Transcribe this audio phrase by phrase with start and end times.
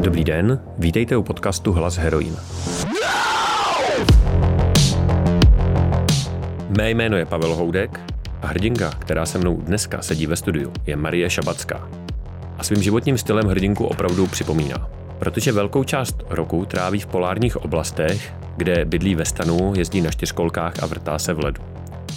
[0.00, 2.36] Dobrý den, vítejte u podcastu Hlas heroin.
[6.78, 8.00] Mé jméno je Pavel Houdek
[8.42, 11.88] a hrdinka, která se mnou dneska sedí ve studiu, je Marie Šabacká.
[12.58, 14.88] A svým životním stylem hrdinku opravdu připomíná.
[15.18, 20.82] Protože velkou část roku tráví v polárních oblastech, kde bydlí ve stanu, jezdí na čtyřkolkách
[20.82, 21.62] a vrtá se v ledu.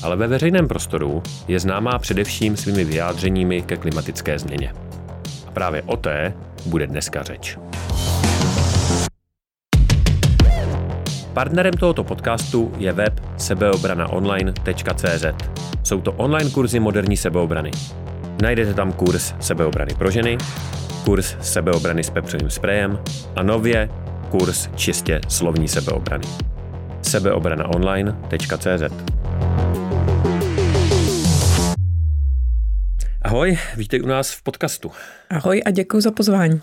[0.04, 4.74] Ale ve veřejném prostoru je známá především svými vyjádřeními ke klimatické změně.
[5.54, 6.34] Právě o té
[6.66, 7.58] bude dneska řeč.
[11.34, 15.26] Partnerem tohoto podcastu je web sebeobranaonline.cz.
[15.84, 17.72] Jsou to online kurzy moderní sebeobrany.
[18.42, 20.38] Najdete tam kurz sebeobrany pro ženy,
[21.06, 23.00] kurz sebeobrany s pepřovým sprejem
[23.36, 23.90] a nově
[24.30, 26.24] kurz čistě slovní sebeobrany.
[27.02, 29.21] sebeobranaonline.cz
[33.24, 34.92] Ahoj, vítej u nás v podcastu.
[35.30, 36.62] Ahoj a děkuji za pozvání.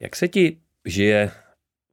[0.00, 1.30] Jak se ti žije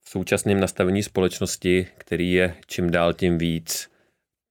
[0.04, 3.92] v současném nastavení společnosti, který je čím dál tím víc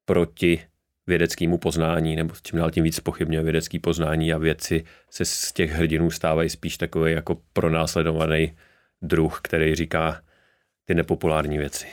[0.05, 0.63] proti
[1.07, 5.71] vědeckému poznání, nebo čím dál tím víc pochybně vědecký poznání a věci se z těch
[5.71, 8.57] hrdinů stávají spíš takový jako pronásledovaný
[9.03, 10.23] druh, který říká
[10.85, 11.87] ty nepopulární věci.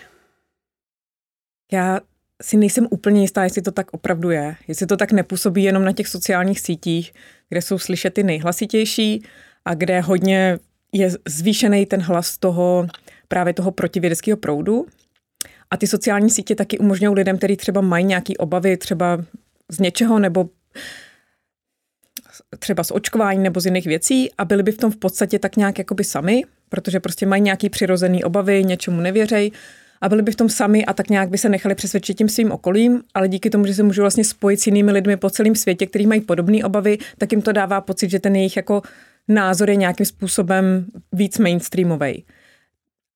[1.71, 1.99] Já
[2.41, 4.55] si nejsem úplně jistá, jestli to tak opravdu je.
[4.67, 7.13] Jestli to tak nepůsobí jenom na těch sociálních sítích,
[7.49, 9.23] kde jsou slyšet ty nejhlasitější
[9.65, 10.59] a kde hodně
[10.93, 12.87] je zvýšený ten hlas toho
[13.27, 14.85] právě toho protivědeckého proudu.
[15.71, 19.25] A ty sociální sítě taky umožňují lidem, kteří třeba mají nějaké obavy třeba
[19.71, 20.49] z něčeho nebo
[22.59, 25.55] třeba z očkování nebo z jiných věcí a byli by v tom v podstatě tak
[25.55, 29.51] nějak jakoby sami, protože prostě mají nějaký přirozený obavy, něčemu nevěřej
[30.01, 32.51] a byli by v tom sami a tak nějak by se nechali přesvědčit tím svým
[32.51, 35.85] okolím, ale díky tomu, že se můžou vlastně spojit s jinými lidmi po celém světě,
[35.85, 38.81] kteří mají podobné obavy, tak jim to dává pocit, že ten jejich jako
[39.27, 42.25] názor je nějakým způsobem víc mainstreamový.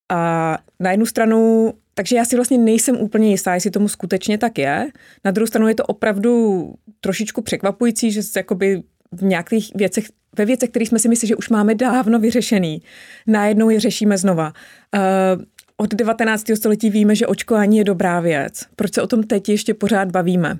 [0.09, 4.57] A na jednu stranu, takže já si vlastně nejsem úplně jistá, jestli tomu skutečně tak
[4.57, 4.87] je.
[5.25, 10.05] Na druhou stranu je to opravdu trošičku překvapující, že jakoby v nějakých věcech,
[10.37, 12.81] ve věcech, které jsme si mysleli, že už máme dávno vyřešený,
[13.27, 14.53] najednou je řešíme znova.
[14.95, 15.43] Uh,
[15.81, 16.45] od 19.
[16.55, 18.65] století víme, že očkování je dobrá věc.
[18.75, 20.57] Proč se o tom teď ještě pořád bavíme?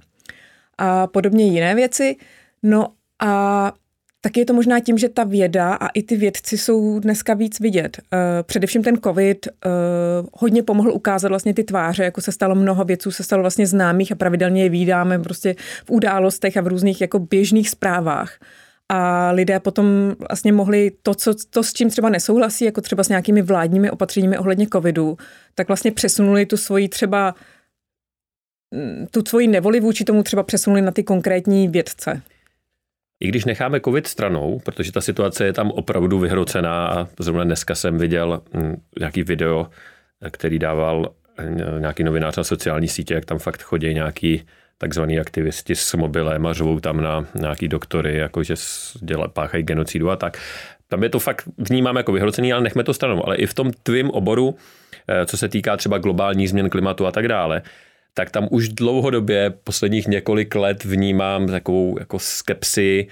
[0.78, 2.16] A podobně jiné věci.
[2.64, 2.88] No
[3.20, 3.74] a
[4.22, 7.59] tak je to možná tím, že ta věda a i ty vědci jsou dneska víc
[7.59, 7.98] vidět.
[8.14, 9.70] Eh, především ten covid eh,
[10.34, 14.12] hodně pomohl ukázat vlastně ty tváře, jako se stalo mnoho věců, se stalo vlastně známých
[14.12, 15.56] a pravidelně je vídáme prostě
[15.86, 18.38] v událostech a v různých jako běžných zprávách
[18.94, 23.09] a lidé potom vlastně mohli to, co, to, s čím třeba nesouhlasí, jako třeba s
[23.09, 25.18] nějakými vládními opatřeními ohledně covidu,
[25.56, 27.35] tak vlastně přesunuli tu svoji třeba
[28.72, 32.22] mm, tu svoji nevoli vůči tomu třeba přesunuli na ty konkrétní vědce.
[33.19, 37.75] I když necháme covid stranou, protože ta situace je tam opravdu vyhrocená a zrovna dneska
[37.75, 39.68] jsem viděl mm, nějaký video,
[40.31, 44.44] který dával eh, nějaký novinář na sociální sítě, jak tam fakt chodí nějaký
[44.81, 48.53] takzvaný aktivisti s mobilem a řvou tam na nějaký doktory, jakože
[49.02, 50.38] děla, páchají genocidu a tak.
[50.88, 53.25] Tam je to fakt vnímám jako vyhrocený, ale nechme to stranou.
[53.25, 54.56] Ale i v tom tvým oboru,
[55.08, 57.62] eh, co se týká třeba globální změn klimatu a tak dále,
[58.14, 63.08] tak tam už dlouhodobě, posledních několik let vnímám takovou jako skepsi,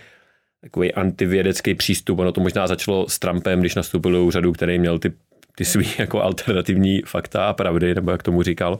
[0.62, 2.20] takový antivědecký přístup.
[2.20, 5.14] Ono to možná začalo s Trumpem, když nastoupil do úřadu, který měl ty,
[5.56, 8.78] ty svý jako alternativní fakta a pravdy, nebo jak tomu říkal.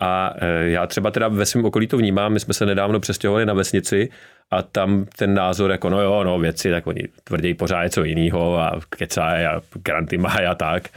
[0.00, 3.46] A e, já třeba teda ve svém okolí to vnímám, my jsme se nedávno přestěhovali
[3.46, 4.08] na vesnici
[4.50, 8.58] a tam ten názor jako no jo, no věci, tak oni tvrdí pořád něco jiného
[8.58, 10.88] a kecají a granty mají a tak.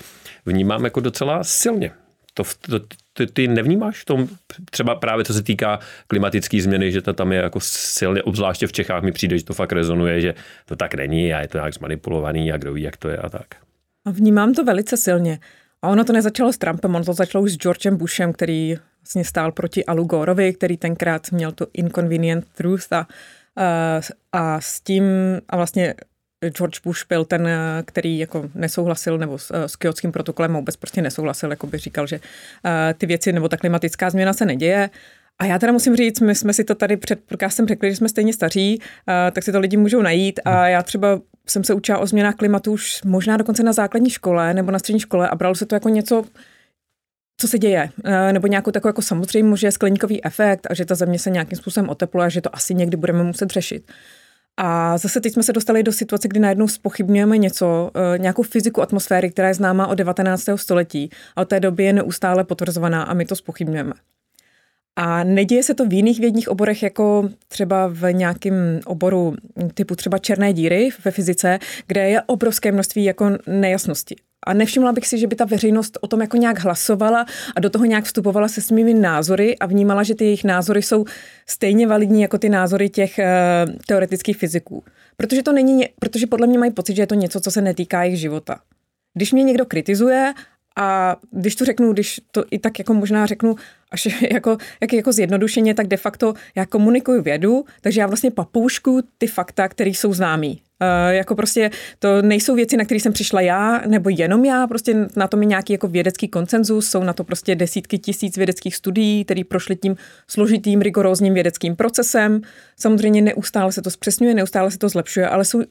[0.46, 1.92] Vnímám jako docela silně.
[2.34, 2.80] To, to,
[3.14, 4.28] ty, ty nevnímáš v tom,
[4.72, 8.72] třeba právě co se týká klimatické změny, že to tam je jako silně, obzvláště v
[8.72, 10.34] Čechách mi přijde, že to fakt rezonuje, že
[10.66, 13.30] to tak není a je to nějak zmanipulovaný a kdo ví, jak to je a
[13.30, 13.48] tak.
[14.06, 15.40] Vnímám to velice silně.
[15.81, 19.25] A ono to nezačalo s Trumpem, ono to začalo už s Georgem Bushem, který vlastně
[19.25, 23.07] stál proti Alu Gorovi, který tenkrát měl tu inconvenient truth a,
[24.31, 25.03] a s tím
[25.50, 25.95] a vlastně
[26.47, 27.50] George Bush byl ten,
[27.85, 32.19] který jako nesouhlasil nebo s, s kyotským protokolem vůbec prostě nesouhlasil, jako by říkal, že
[32.98, 34.89] ty věci nebo ta klimatická změna se neděje.
[35.39, 38.09] A já teda musím říct, my jsme si to tady před podcastem řekli, že jsme
[38.09, 38.81] stejně staří,
[39.31, 42.71] tak si to lidi můžou najít a já třeba jsem se učila o změnách klimatu
[42.71, 45.89] už možná dokonce na základní škole nebo na střední škole a bralo se to jako
[45.89, 46.24] něco
[47.41, 50.86] co se děje, eh, nebo nějakou takovou jako samozřejmě, že je skleníkový efekt a že
[50.86, 53.92] ta země se nějakým způsobem otepluje a že to asi někdy budeme muset řešit.
[54.57, 58.81] A zase teď jsme se dostali do situace, kdy najednou spochybňujeme něco, eh, nějakou fyziku
[58.81, 60.57] atmosféry, která je známá od 19.
[60.57, 63.94] století a od té doby je neustále potvrzovaná a my to spochybňujeme.
[64.95, 69.36] A neděje se to v jiných vědních oborech, jako třeba v nějakém oboru
[69.74, 74.15] typu třeba černé díry ve fyzice, kde je obrovské množství jako nejasnosti.
[74.45, 77.25] A nevšimla bych si, že by ta veřejnost o tom jako nějak hlasovala
[77.56, 81.06] a do toho nějak vstupovala se svými názory a vnímala, že ty jejich názory jsou
[81.47, 84.83] stejně validní jako ty názory těch uh, teoretických fyziků.
[85.18, 88.03] Protože to není, protože podle mě mají pocit, že je to něco, co se netýká
[88.03, 88.59] jejich života.
[89.18, 90.33] Když mě někdo kritizuje
[90.80, 93.56] a když to řeknu, když to i tak jako možná řeknu
[93.92, 99.02] až jako, jak jako zjednodušeně, tak de facto já komunikuju vědu, takže já vlastně papoušku
[99.18, 100.62] ty fakta, které jsou známý.
[100.81, 105.08] Uh, jako prostě to nejsou věci, na které jsem přišla já, nebo jenom já, prostě
[105.16, 109.26] na tom je nějaký jako vědecký koncenzus, jsou na to prostě desítky tisíc vědeckých studií,
[109.26, 109.96] které prošly tím
[110.28, 112.42] složitým, rigorózním vědeckým procesem.
[112.80, 115.62] Samozřejmě neustále se to zpřesňuje, neustále se to zlepšuje, ale, jsou,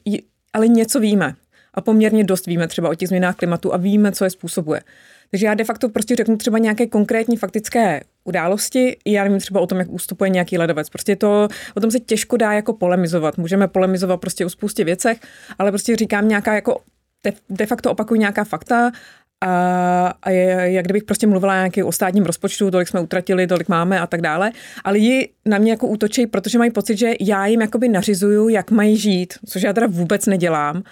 [0.53, 1.35] ale něco víme.
[1.79, 4.81] A poměrně dost víme třeba o těch změnách klimatu a víme, co je způsobuje.
[5.31, 9.67] Takže já de facto prostě řeknu třeba nějaké konkrétní faktické události, já nevím třeba o
[9.67, 10.91] tom, jak ústupuje nějaký ledovec.
[10.91, 13.39] Prostě to, o tom se těžko dá jako polemizovat.
[13.39, 15.19] Můžeme polemizovat prostě o spoustě věcech,
[15.59, 16.81] ale prostě říkám nějaká jako
[17.49, 18.91] de, facto opakuju nějaká fakta
[19.41, 23.69] a, a je, jak kdybych prostě mluvila nějaký o státním rozpočtu, tolik jsme utratili, tolik
[23.69, 24.53] máme a tak dále,
[24.85, 28.71] ale ji na mě jako útočí, protože mají pocit, že já jim jakoby nařizuju, jak
[28.71, 30.83] mají žít, což já teda vůbec nedělám.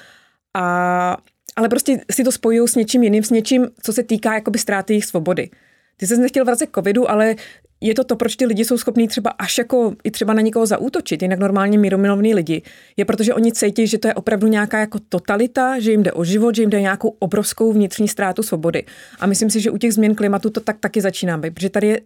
[0.56, 1.16] A
[1.56, 4.92] ale prostě si to spojují s něčím jiným, s něčím, co se týká jakoby ztráty
[4.92, 5.50] jejich svobody.
[5.96, 7.34] Ty jsi nechtěl vracet covidu, ale
[7.80, 10.66] je to to, proč ty lidi jsou schopní třeba až jako i třeba na někoho
[10.66, 12.62] zaútočit, jinak normálně míromilovní lidi.
[12.96, 16.24] Je protože oni cítí, že to je opravdu nějaká jako totalita, že jim jde o
[16.24, 18.84] život, že jim jde nějakou obrovskou vnitřní ztrátu svobody.
[19.20, 21.86] A myslím si, že u těch změn klimatu to tak taky začíná být, protože tady
[21.86, 22.00] je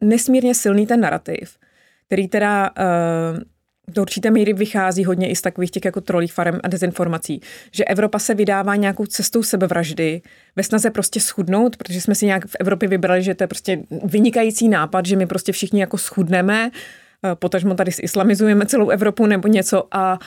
[0.00, 1.56] nesmírně silný ten narrativ,
[2.06, 3.38] který teda uh,
[3.88, 7.40] do určité míry vychází hodně i z takových těch jako trolích farem a dezinformací,
[7.72, 10.22] že Evropa se vydává nějakou cestou sebevraždy
[10.56, 13.78] ve snaze prostě schudnout, protože jsme si nějak v Evropě vybrali, že to je prostě
[14.04, 16.70] vynikající nápad, že my prostě všichni jako schudneme,
[17.24, 20.18] eh, potažmo tady islamizujeme celou Evropu nebo něco a,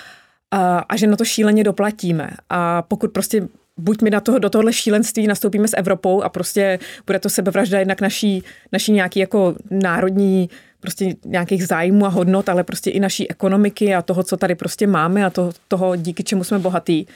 [0.52, 2.30] a, a že na to šíleně doplatíme.
[2.50, 6.80] A pokud prostě buď my na toho, do tohohle šílenství nastoupíme s Evropou a prostě
[7.06, 10.50] bude to sebevražda jednak naší, naší nějaký jako národní
[10.80, 14.88] prostě nějakých zájmů a hodnot, ale prostě i naší ekonomiky a toho, co tady prostě
[14.88, 17.08] máme a to, toho, díky čemu jsme bohatí.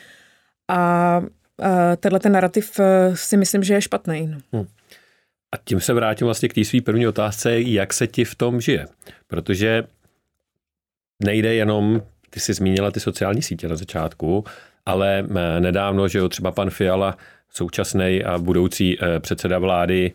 [0.68, 1.22] A
[2.00, 4.36] tenhle ten narrativ e, si myslím, že je špatný.
[4.54, 4.68] Hmm.
[5.52, 8.62] A tím se vrátím vlastně k té své první otázce, jak se ti v tom
[8.62, 8.88] žije.
[9.28, 9.84] Protože
[11.24, 14.44] nejde jenom, ty jsi zmínila ty sociální sítě na začátku,
[14.86, 17.18] ale e, nedávno, že jo, třeba pan Fiala,
[17.50, 20.12] současný a budoucí e, předseda vlády,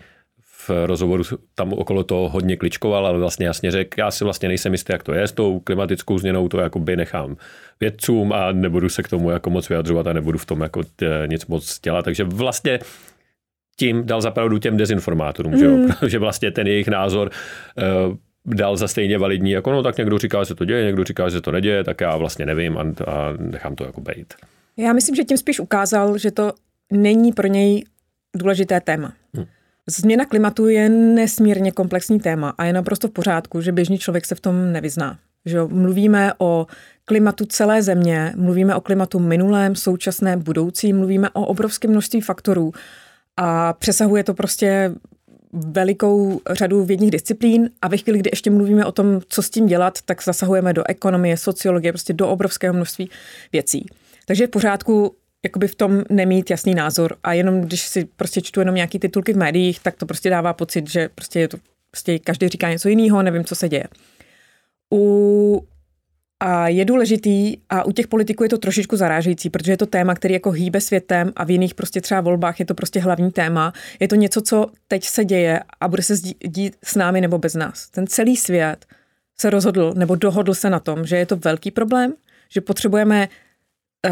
[0.68, 1.24] v rozhovoru
[1.54, 5.02] tam okolo toho hodně kličkoval, ale vlastně jasně řekl, já si vlastně nejsem jistý, jak
[5.02, 7.36] to je s tou klimatickou změnou, to jakoby nechám
[7.80, 11.26] vědcům a nebudu se k tomu jako moc vyjadřovat a nebudu v tom jako t,
[11.26, 12.04] nic moc dělat.
[12.04, 12.78] Takže vlastně
[13.76, 15.58] tím dal zapravdu těm dezinformátorům, mm.
[15.58, 15.78] že jo?
[16.00, 17.30] protože vlastně ten jejich názor
[18.08, 21.04] uh, dal za stejně validní, jako no tak někdo říká, že se to děje, někdo
[21.04, 24.34] říká, že se to neděje, tak já vlastně nevím a, a nechám to jako bejt.
[24.76, 26.52] Já myslím, že tím spíš ukázal, že to
[26.92, 27.84] není pro něj
[28.36, 29.12] důležité téma.
[29.34, 29.46] Hmm.
[29.86, 34.34] Změna klimatu je nesmírně komplexní téma a je naprosto v pořádku, že běžný člověk se
[34.34, 35.18] v tom nevyzná.
[35.46, 36.66] Že mluvíme o
[37.04, 42.72] klimatu celé země, mluvíme o klimatu minulém, současném, budoucím, mluvíme o obrovském množství faktorů
[43.36, 44.92] a přesahuje to prostě
[45.54, 49.66] velikou řadu vědních disciplín a ve chvíli, kdy ještě mluvíme o tom, co s tím
[49.66, 53.10] dělat, tak zasahujeme do ekonomie, sociologie, prostě do obrovského množství
[53.52, 53.86] věcí.
[54.26, 55.14] Takže je v pořádku
[55.44, 59.32] jakoby v tom nemít jasný názor a jenom když si prostě čtu jenom nějaký titulky
[59.32, 61.56] v médiích, tak to prostě dává pocit, že prostě je to,
[61.90, 63.84] prostě každý říká něco jiného, nevím, co se děje.
[64.92, 65.66] U
[66.40, 70.14] a je důležitý, a u těch politiků je to trošičku zarážející, protože je to téma,
[70.14, 73.72] který jako hýbe světem a v jiných prostě třeba volbách je to prostě hlavní téma.
[74.00, 76.14] Je to něco, co teď se děje a bude se
[76.44, 77.90] dít s námi nebo bez nás.
[77.90, 78.86] Ten celý svět
[79.38, 82.12] se rozhodl nebo dohodl se na tom, že je to velký problém,
[82.50, 83.28] že potřebujeme
[84.08, 84.10] uh,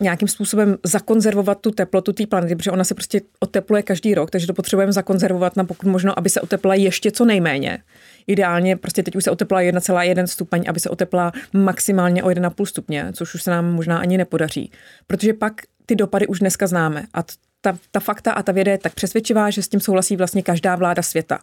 [0.00, 4.46] nějakým způsobem zakonzervovat tu teplotu té planety, protože ona se prostě otepluje každý rok, takže
[4.46, 7.78] to potřebujeme zakonzervovat na pokud možno, aby se oteplila ještě co nejméně.
[8.26, 13.06] Ideálně prostě teď už se oteplá 1,1 stupeň, aby se oteplá maximálně o 1,5 stupně,
[13.12, 14.70] což už se nám možná ani nepodaří.
[15.06, 15.52] Protože pak
[15.86, 17.22] ty dopady už dneska známe a
[17.60, 20.76] ta, ta fakta a ta věda je tak přesvědčivá, že s tím souhlasí vlastně každá
[20.76, 21.38] vláda světa.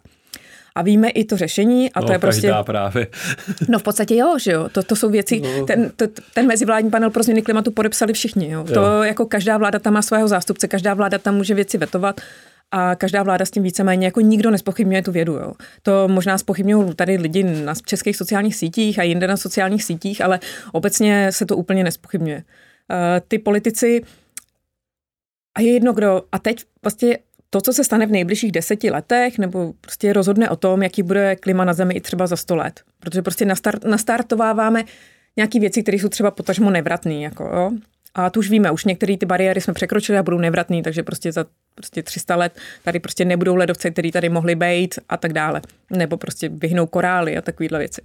[0.74, 2.52] A víme i to řešení a no, to je prostě...
[2.62, 3.06] právě.
[3.68, 4.68] no v podstatě jo, že jo.
[4.68, 5.66] To, to jsou věci, no.
[5.66, 8.50] ten, to, ten mezivládní panel pro změny klimatu podepsali všichni.
[8.50, 8.64] Jo.
[8.64, 9.02] To jo.
[9.02, 12.20] jako každá vláda tam má svého zástupce, každá vláda tam může věci vetovat
[12.70, 15.32] a každá vláda s tím víceméně jako nikdo nespochybňuje tu vědu.
[15.32, 15.52] Jo.
[15.82, 20.40] To možná spochybňují tady lidi na českých sociálních sítích a jinde na sociálních sítích, ale
[20.72, 22.36] obecně se to úplně nespochybňuje.
[22.36, 22.96] Uh,
[23.28, 24.02] ty politici
[25.58, 27.18] a je jedno kdo, a teď vlastně
[27.50, 31.36] to, co se stane v nejbližších deseti letech, nebo prostě rozhodne o tom, jaký bude
[31.36, 32.80] klima na Zemi i třeba za sto let.
[33.00, 34.84] Protože prostě nastart, nastartováváme
[35.36, 37.14] nějaké věci, které jsou třeba potažmo nevratné.
[37.14, 37.70] Jako, jo?
[38.14, 41.32] A tu už víme, už některé ty bariéry jsme překročili a budou nevratný, takže prostě
[41.32, 45.62] za prostě 300 let tady prostě nebudou ledovce, které tady mohly být a tak dále.
[45.90, 48.02] Nebo prostě vyhnou korály a takovéhle věci.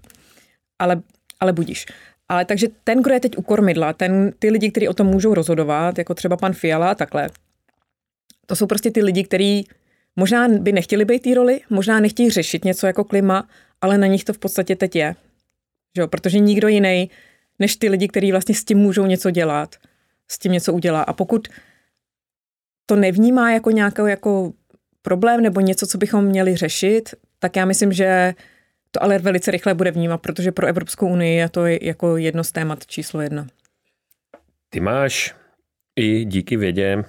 [0.80, 1.02] Ale,
[1.40, 1.86] ale budíš.
[2.30, 5.34] Ale takže ten, kdo je teď u kormidla, ten, ty lidi, kteří o tom můžou
[5.34, 7.30] rozhodovat, jako třeba pan Fiala a takhle,
[8.46, 9.68] to jsou prostě ty lidi, kteří
[10.16, 13.48] možná by nechtěli být té roli, možná nechtějí řešit něco jako klima,
[13.82, 15.16] ale na nich to v podstatě teď je.
[15.96, 16.08] Že jo?
[16.08, 17.10] Protože nikdo jiný
[17.60, 19.76] než ty lidi, kteří vlastně s tím můžou něco dělat,
[20.28, 21.02] s tím něco udělá.
[21.02, 21.48] A pokud
[22.86, 24.54] to nevnímá jako nějaký jako
[25.02, 28.34] problém nebo něco, co bychom měli řešit, tak já myslím, že
[28.92, 32.52] to ale velice rychle bude vnímat, protože pro Evropskou unii je to jako jedno z
[32.52, 33.48] témat číslo jedna.
[34.70, 35.36] Ty máš
[35.96, 37.04] i díky vědě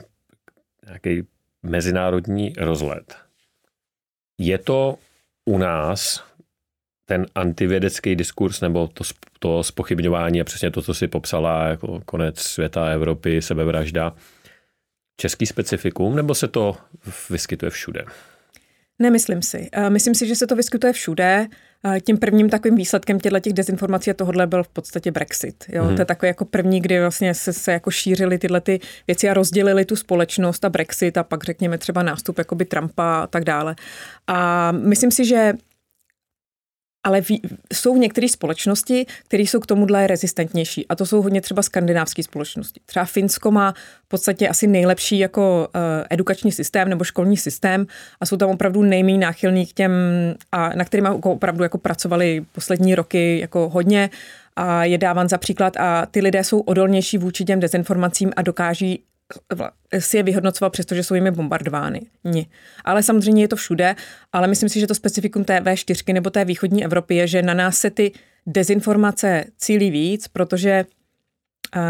[0.86, 1.22] nějaký
[1.62, 3.16] mezinárodní rozlet.
[4.38, 4.98] Je to
[5.44, 6.24] u nás
[7.04, 9.04] ten antivědecký diskurs nebo to,
[9.38, 14.12] to spochybňování a přesně to, co si popsala jako konec světa, Evropy, sebevražda,
[15.16, 16.76] český specifikum, nebo se to
[17.30, 18.04] vyskytuje všude?
[18.98, 19.68] Nemyslím si.
[19.72, 21.46] Eh, myslím si, že se to vyskytuje všude.
[21.84, 25.64] Eh, tím prvním takovým výsledkem těchto těch dezinformací a tohohle byl v podstatě Brexit.
[25.68, 25.84] Jo?
[25.84, 25.96] Hmm.
[25.96, 29.34] To je takový jako první, kdy vlastně se, se jako šířily tyhle ty věci a
[29.34, 33.76] rozdělili tu společnost a Brexit a pak řekněme třeba nástup jakoby Trumpa a tak dále.
[34.26, 35.52] A myslím si, že
[37.06, 37.30] ale v,
[37.72, 40.86] jsou některé společnosti, které jsou k tomuhle rezistentnější.
[40.88, 42.80] A to jsou hodně třeba skandinávské společnosti.
[42.86, 43.72] Třeba Finsko má
[44.04, 47.86] v podstatě asi nejlepší jako uh, edukační systém nebo školní systém
[48.20, 49.92] a jsou tam opravdu nejméně náchylní k těm,
[50.52, 54.10] a na kterým opravdu jako pracovali poslední roky jako hodně
[54.56, 59.02] a je dáván za příklad a ty lidé jsou odolnější vůči těm dezinformacím a dokáží
[59.98, 62.00] si je vyhodnocoval, přestože jsou jimi bombardovány.
[62.24, 62.46] Ni.
[62.84, 63.96] Ale samozřejmě je to všude,
[64.32, 67.54] ale myslím si, že to specifikum té V4 nebo té východní Evropy je, že na
[67.54, 68.12] nás se ty
[68.46, 70.84] dezinformace cílí víc, protože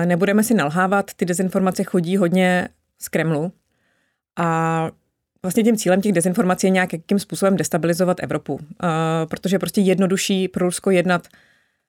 [0.04, 3.52] nebudeme si nalhávat, ty dezinformace chodí hodně z Kremlu
[4.36, 4.90] a
[5.42, 8.60] vlastně tím cílem těch dezinformací je nějakým způsobem destabilizovat Evropu,
[9.28, 11.28] protože je prostě jednodušší pro Rusko jednat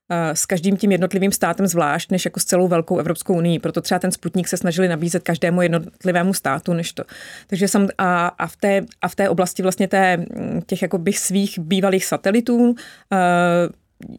[0.10, 3.60] s každým tím jednotlivým státem zvlášť, než jako s celou velkou Evropskou unii.
[3.60, 7.04] Proto třeba ten Sputnik se snažili nabízet každému jednotlivému státu, než to.
[7.48, 10.26] Takže sam, a, a, v té, a v té oblasti vlastně té,
[10.66, 12.76] těch jako bych svých bývalých satelitů
[13.14, 13.18] eh,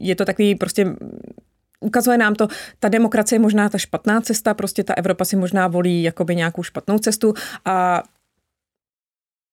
[0.01, 0.87] je to takový prostě
[1.81, 2.49] ukazuje nám to,
[2.81, 6.63] ta demokracie je možná ta špatná cesta, prostě ta Evropa si možná volí jakoby nějakou
[6.63, 8.03] špatnou cestu a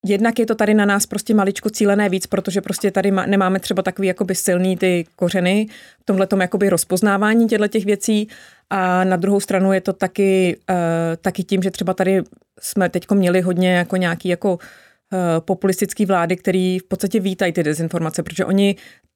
[0.07, 3.81] Jednak je to tady na nás prostě maličko cílené víc, protože prostě tady nemáme třeba
[3.83, 5.67] takový jakoby silný ty kořeny
[6.01, 8.27] v tomhle jakoby rozpoznávání těchto těch věcí.
[8.69, 10.75] A na druhou stranu je to taky, uh,
[11.21, 12.21] taky tím, že třeba tady
[12.61, 14.59] jsme teď měli hodně jako nějaký jako uh,
[15.39, 18.75] populistický vlády, který v podstatě vítají ty dezinformace, protože oni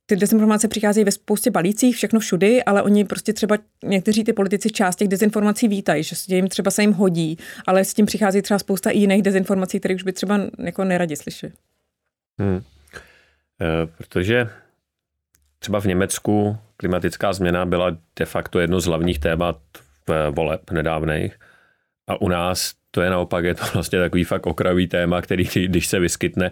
[0.09, 4.69] ty dezinformace přicházejí ve spoustě balících, všechno všudy, ale oni prostě třeba někteří ty politici
[4.69, 7.37] část těch dezinformací vítají, že jim třeba se jim hodí,
[7.67, 11.15] ale s tím přichází třeba spousta i jiných dezinformací, které už by třeba jako neradi
[11.15, 11.53] slyšeli.
[12.39, 12.57] Hmm.
[12.57, 12.61] E,
[13.97, 14.49] protože
[15.59, 19.57] třeba v Německu klimatická změna byla de facto jedno z hlavních témat
[20.07, 21.39] v voleb nedávných
[22.07, 25.87] a u nás to je naopak, je to vlastně takový fakt okrajový téma, který když
[25.87, 26.51] se vyskytne,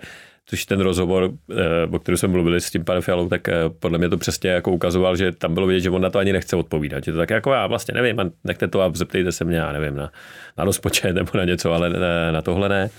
[0.50, 1.56] což ten rozhovor, eh,
[1.92, 4.72] o kterém jsme mluvili s tím panem Fialou, tak eh, podle mě to přesně jako
[4.72, 7.08] ukazoval, že tam bylo vidět, že on na to ani nechce odpovídat.
[7.08, 9.96] Je to tak jako já vlastně nevím, nechte to a zeptejte se mě, já nevím,
[9.96, 10.12] na,
[10.58, 12.90] na rozpočet nebo na něco, ale ne, na tohle ne.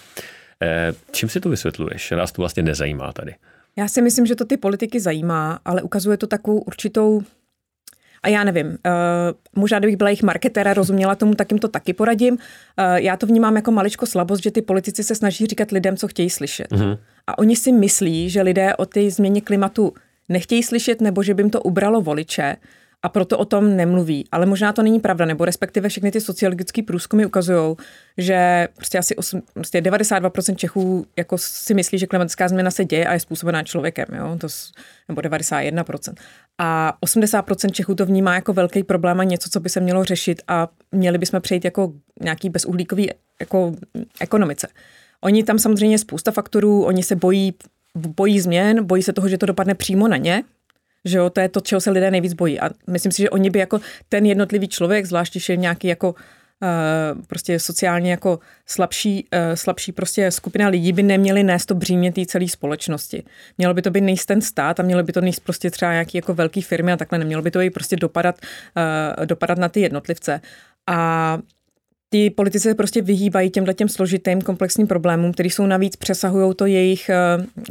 [0.63, 2.11] Eh, čím si to vysvětluješ?
[2.11, 3.35] Nás to vlastně nezajímá tady.
[3.77, 7.23] Já si myslím, že to ty politiky zajímá, ale ukazuje to takovou určitou
[8.23, 8.73] a já nevím, uh,
[9.57, 12.35] možná kdybych byla jejich marketéra, rozuměla tomu, tak jim to taky poradím.
[12.35, 12.39] Uh,
[12.95, 16.31] já to vnímám jako maličko slabost, že ty politici se snaží říkat lidem, co chtějí
[16.31, 16.73] slyšet.
[16.73, 16.99] Mm-hmm.
[17.27, 19.95] A oni si myslí, že lidé o té změně klimatu
[20.29, 22.57] nechtějí slyšet, nebo že by jim to ubralo voliče
[23.03, 24.25] a proto o tom nemluví.
[24.33, 27.77] Ale možná to není pravda, nebo respektive všechny ty sociologické průzkumy ukazují,
[28.19, 33.07] že prostě asi 8, prostě 92% Čechů jako si myslí, že klimatická změna se děje
[33.07, 34.37] a je způsobená člověkem, jo?
[34.41, 34.47] To,
[35.09, 36.15] nebo 91%.
[36.59, 40.43] A 80% Čechů to vnímá jako velký problém a něco, co by se mělo řešit
[40.49, 43.11] a měli bychom přejít jako nějaký bezuhlíkový
[43.41, 43.73] jako
[44.21, 44.69] ekonomice.
[45.21, 47.55] Oni tam samozřejmě spousta faktorů, oni se bojí,
[47.95, 50.43] bojí změn, bojí se toho, že to dopadne přímo na ně,
[51.05, 52.61] že jo, to je to, čeho se lidé nejvíc bojí.
[52.61, 56.15] A myslím si, že oni by jako ten jednotlivý člověk, zvlášť když je nějaký jako
[57.27, 62.27] prostě sociálně jako slabší, uh, slabší prostě skupina lidí by neměli nést to břímě té
[62.27, 63.23] celé společnosti.
[63.59, 66.19] Mělo by to být nejst ten stát a mělo by to nejst prostě třeba nějaký
[66.19, 68.37] jako velký firmy a takhle nemělo by to i prostě dopadat,
[69.19, 70.41] uh, dopadat na ty jednotlivce.
[70.87, 71.39] A
[72.09, 76.67] ty politici se prostě vyhýbají těmhle těm složitým komplexním problémům, který jsou navíc přesahují to
[76.67, 77.11] jejich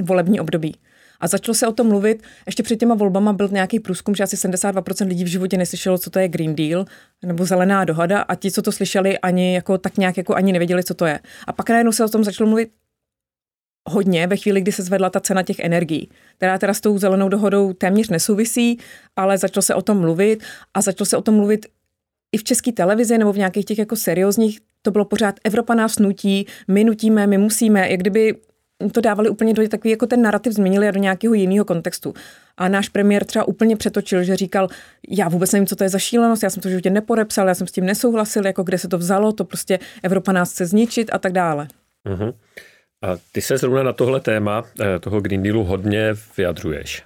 [0.03, 0.75] volební období.
[1.19, 4.35] A začalo se o tom mluvit, ještě před těma volbama byl nějaký průzkum, že asi
[4.35, 6.85] 72% lidí v životě neslyšelo, co to je Green Deal
[7.25, 10.83] nebo zelená dohada a ti, co to slyšeli, ani jako tak nějak jako ani nevěděli,
[10.83, 11.19] co to je.
[11.47, 12.69] A pak najednou se o tom začalo mluvit
[13.89, 17.29] hodně ve chvíli, kdy se zvedla ta cena těch energií, která teda s tou zelenou
[17.29, 18.79] dohodou téměř nesouvisí,
[19.15, 20.43] ale začalo se o tom mluvit
[20.73, 21.65] a začalo se o tom mluvit
[22.31, 25.99] i v české televizi nebo v nějakých těch jako seriózních, to bylo pořád Evropa nás
[25.99, 28.35] nutí, my nutíme, my musíme, jak kdyby
[28.91, 32.13] to dávali úplně do takový, jako ten narrativ změnili a do nějakého jiného kontextu.
[32.57, 34.67] A náš premiér třeba úplně přetočil, že říkal,
[35.09, 37.67] já vůbec nevím, co to je za šílenost, já jsem to životě nepodepsal, já jsem
[37.67, 41.17] s tím nesouhlasil, jako kde se to vzalo, to prostě Evropa nás chce zničit a
[41.17, 41.67] tak dále.
[42.09, 42.33] Uh-huh.
[43.01, 47.03] A ty se zrovna na tohle téma eh, toho Green Dealu hodně vyjadřuješ.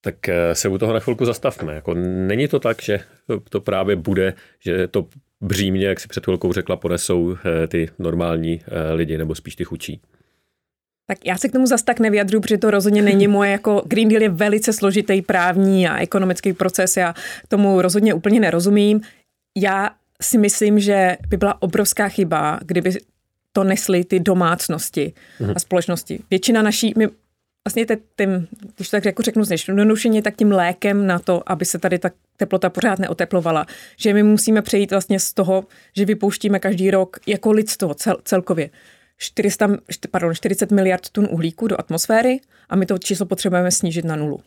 [0.00, 1.74] Tak eh, se u toho na chvilku zastavme.
[1.74, 3.00] Jako není to tak, že
[3.48, 5.06] to právě bude, že to
[5.40, 8.60] břímě, jak si před chvilkou řekla, ponesou eh, ty normální
[8.92, 10.00] lidi, nebo spíš ty chučí.
[11.06, 14.08] Tak já se k tomu zas tak nevyjadřu, protože to rozhodně není moje, jako Green
[14.08, 17.14] Deal je velice složitý právní a ekonomický proces, já
[17.48, 19.00] tomu rozhodně úplně nerozumím.
[19.58, 19.90] Já
[20.22, 22.92] si myslím, že by byla obrovská chyba, kdyby
[23.52, 25.52] to nesly ty domácnosti mm-hmm.
[25.56, 26.20] a společnosti.
[26.30, 27.08] Většina naší, my
[27.66, 31.64] vlastně te, tím, když to tak jako řeknu zjednodušeně, tak tím lékem na to, aby
[31.64, 33.66] se tady ta teplota pořád neoteplovala,
[33.96, 35.64] že my musíme přejít vlastně z toho,
[35.96, 38.70] že vypouštíme každý rok jako lidstvo cel, celkově
[39.22, 39.68] 400,
[40.10, 44.40] pardon, 40 miliard tun uhlíku do atmosféry a my to číslo potřebujeme snížit na nulu.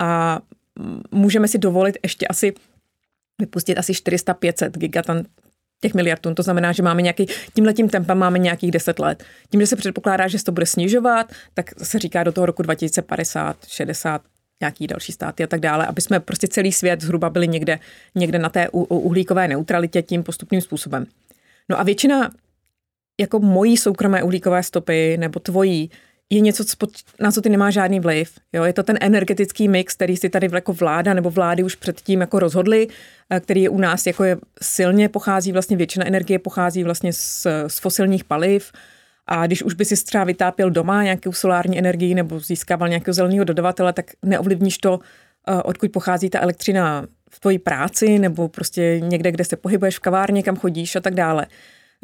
[0.00, 0.40] A
[1.10, 2.52] můžeme si dovolit ještě asi
[3.40, 5.22] vypustit asi 400-500 gigaton
[5.80, 6.34] těch miliard tun.
[6.34, 9.24] To znamená, že máme nějaký, tímhletím tempem máme nějakých 10 let.
[9.50, 12.62] Tím, že se předpokládá, že se to bude snižovat, tak se říká do toho roku
[12.62, 14.22] 2050, 60,
[14.60, 17.78] nějaký další státy a tak dále, aby jsme prostě celý svět zhruba byli někde,
[18.14, 21.06] někde na té uhlíkové neutralitě tím postupným způsobem.
[21.68, 22.30] No a většina
[23.20, 25.90] jako mojí soukromé uhlíkové stopy nebo tvojí
[26.30, 26.64] je něco,
[27.20, 28.32] na co ty nemá žádný vliv.
[28.52, 28.64] Jo?
[28.64, 32.38] Je to ten energetický mix, který si tady jako vláda nebo vlády už předtím jako
[32.38, 32.88] rozhodli,
[33.30, 37.46] eh, který je u nás jako je silně pochází, vlastně většina energie pochází vlastně z,
[37.66, 38.72] z fosilních paliv.
[39.26, 43.44] A když už by si třeba vytápěl doma nějakou solární energii nebo získával nějakého zeleného
[43.44, 45.00] dodavatele, tak neovlivníš to,
[45.48, 50.00] eh, odkud pochází ta elektřina v tvojí práci nebo prostě někde, kde se pohybuješ v
[50.00, 51.46] kavárně, kam chodíš a tak dále.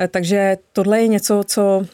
[0.00, 1.86] Eh, takže tohle je něco, co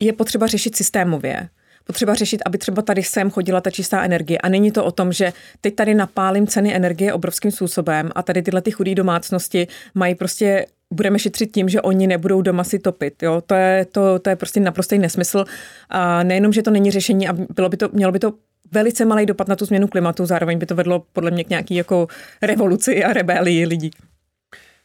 [0.00, 1.48] je potřeba řešit systémově.
[1.84, 4.38] Potřeba řešit, aby třeba tady sem chodila ta čistá energie.
[4.38, 8.42] A není to o tom, že teď tady napálím ceny energie obrovským způsobem a tady
[8.42, 13.22] tyhle ty chudé domácnosti mají prostě budeme šetřit tím, že oni nebudou doma si topit.
[13.22, 13.42] Jo?
[13.46, 15.44] To, je, to, to je prostě naprostý nesmysl.
[15.88, 18.32] A nejenom, že to není řešení a bylo by to, mělo by to
[18.72, 21.74] velice malý dopad na tu změnu klimatu, zároveň by to vedlo podle mě k nějaký
[21.74, 22.08] jako
[22.42, 23.90] revoluci a rebelii lidí.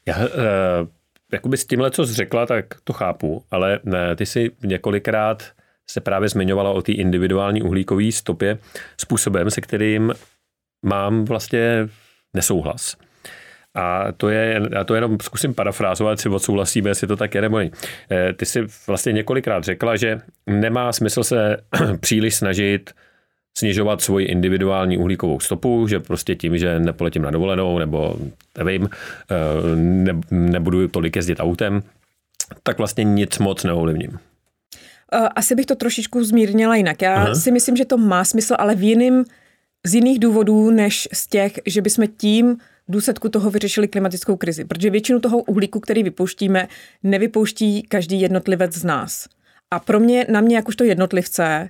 [0.05, 0.87] Já, uh
[1.31, 5.51] jakoby s tímhle, co jsi řekla, tak to chápu, ale ne, ty si několikrát
[5.89, 8.57] se právě zmiňovala o té individuální uhlíkové stopě
[8.97, 10.13] způsobem, se kterým
[10.85, 11.87] mám vlastně
[12.33, 12.95] nesouhlas.
[13.75, 17.57] A to je, já to jenom zkusím parafrázovat, si odsouhlasíme, jestli to tak je nebo
[17.57, 17.71] není.
[18.11, 21.57] Eh, ty jsi vlastně několikrát řekla, že nemá smysl se
[21.99, 22.91] příliš snažit
[23.57, 28.15] snižovat svoji individuální uhlíkovou stopu, že prostě tím, že nepoletím na dovolenou nebo
[28.57, 28.89] nevím,
[29.31, 31.83] eh, ne, nebudu tolik jezdit autem,
[32.63, 34.19] tak vlastně nic moc neovlivním.
[35.13, 37.01] Eh, asi bych to trošičku zmírnila jinak.
[37.01, 37.35] Já Aha.
[37.35, 39.25] si myslím, že to má smysl, ale v jiným,
[39.85, 44.65] z jiných důvodů, než z těch, že bychom tím v důsledku toho vyřešili klimatickou krizi.
[44.65, 46.67] Protože většinu toho uhlíku, který vypouštíme,
[47.03, 49.27] nevypouští každý jednotlivec z nás.
[49.71, 51.69] A pro mě, na mě jakožto jednotlivce,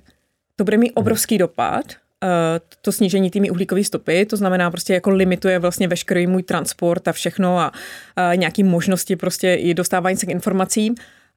[0.56, 1.00] to bude mít mhm.
[1.00, 1.84] obrovský dopad,
[2.24, 7.08] eh, to snížení tými uhlíkové stopy, to znamená prostě jako limituje vlastně veškerý můj transport
[7.08, 7.72] a všechno a,
[8.16, 10.94] a nějaký možnosti prostě i dostávání se k informacím,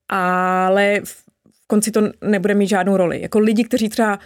[0.10, 1.23] ale v
[1.67, 3.21] konci to nebude mít žádnou roli.
[3.21, 4.19] Jako lidi, kteří třeba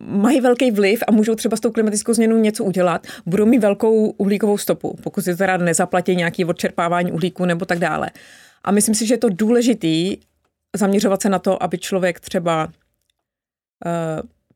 [0.00, 4.10] mají velký vliv a můžou třeba s tou klimatickou změnou něco udělat, budou mít velkou
[4.10, 8.10] uhlíkovou stopu, pokud si teda nezaplatí nějaký odčerpávání uhlíku nebo tak dále.
[8.64, 10.16] A myslím si, že je to důležitý
[10.76, 12.87] zaměřovat se na to, aby člověk třeba Eh,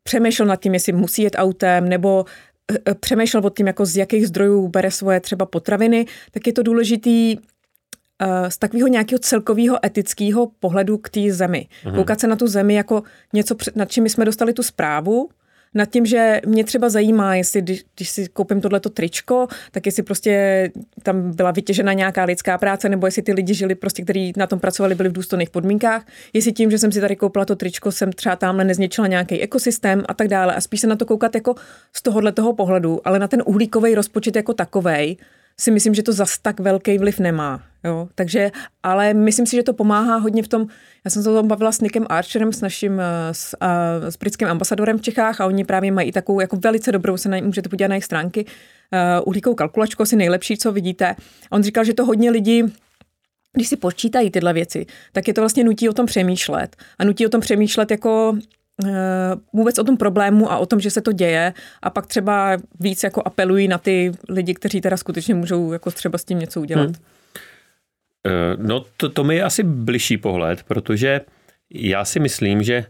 [0.02, 2.24] přemýšlel nad tím, jestli musí jet autem, nebo
[2.72, 6.52] eh, eh, přemýšlel o tím, jako z jakých zdrojů bere svoje třeba potraviny, tak je
[6.52, 7.36] to důležitý
[8.48, 11.66] z takového nějakého celkového etického pohledu k té zemi.
[11.84, 11.94] Mhm.
[11.94, 15.28] Koukat se na tu zemi jako něco, nad čím jsme dostali tu zprávu
[15.74, 20.02] nad tím, že mě třeba zajímá, jestli když, když si koupím tohleto tričko, tak jestli
[20.02, 20.70] prostě
[21.02, 24.60] tam byla vytěžena nějaká lidská práce, nebo jestli ty lidi žili prostě, kteří na tom
[24.60, 28.12] pracovali, byli v důstojných podmínkách, jestli tím, že jsem si tady koupila to tričko, jsem
[28.12, 30.54] třeba tamhle nezničila nějaký ekosystém a tak dále.
[30.54, 31.54] A spíš se na to koukat jako
[31.92, 35.16] z tohohle toho pohledu, ale na ten uhlíkový rozpočet jako takovej,
[35.60, 37.62] si myslím, že to zas tak velký vliv nemá.
[37.84, 38.08] Jo?
[38.14, 38.50] Takže,
[38.82, 40.66] ale myslím si, že to pomáhá hodně v tom,
[41.04, 43.70] já jsem se o tom bavila s Nickem Archerem, s naším eh, s, a,
[44.10, 47.36] s britským ambasadorem v Čechách a oni právě mají takovou jako velice dobrou, se na,
[47.40, 51.06] můžete podívat na jejich stránky, uh, uhlíkovou kalkulačku, asi nejlepší, co vidíte.
[51.50, 52.64] A on říkal, že to hodně lidí
[53.52, 56.76] když si počítají tyhle věci, tak je to vlastně nutí o tom přemýšlet.
[56.98, 58.36] A nutí o tom přemýšlet jako
[59.52, 63.02] vůbec o tom problému a o tom, že se to děje a pak třeba víc
[63.02, 66.90] jako apelují na ty lidi, kteří teda skutečně můžou jako třeba s tím něco udělat.
[66.90, 66.96] Hmm.
[68.66, 71.20] No to, to mi je asi bližší pohled, protože
[71.74, 72.84] já si myslím, že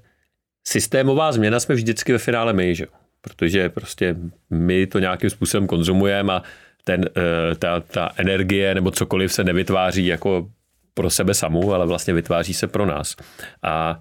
[0.67, 2.87] systémová změna jsme vždycky ve finále my, že?
[3.23, 4.17] protože prostě
[4.51, 6.43] my to nějakým způsobem konzumujeme a
[6.85, 10.51] ten, eh, ta, ta energie nebo cokoliv se nevytváří jako
[10.95, 13.17] pro sebe samou, ale vlastně vytváří se pro nás.
[13.63, 14.01] A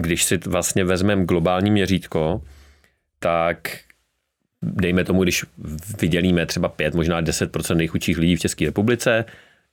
[0.00, 2.42] když si vlastně vezmeme globální měřítko,
[3.18, 3.78] tak
[4.62, 5.44] dejme tomu, když
[6.00, 9.24] vydělíme třeba 5, možná 10% nejchudších lidí v České republice,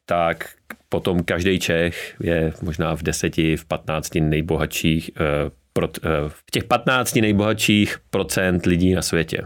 [0.06, 0.50] tak
[0.90, 5.52] potom každý Čech je možná v 10, v 15 nejbohatších, eh,
[5.84, 9.42] eh, v těch 15 nejbohatších procent lidí na světě.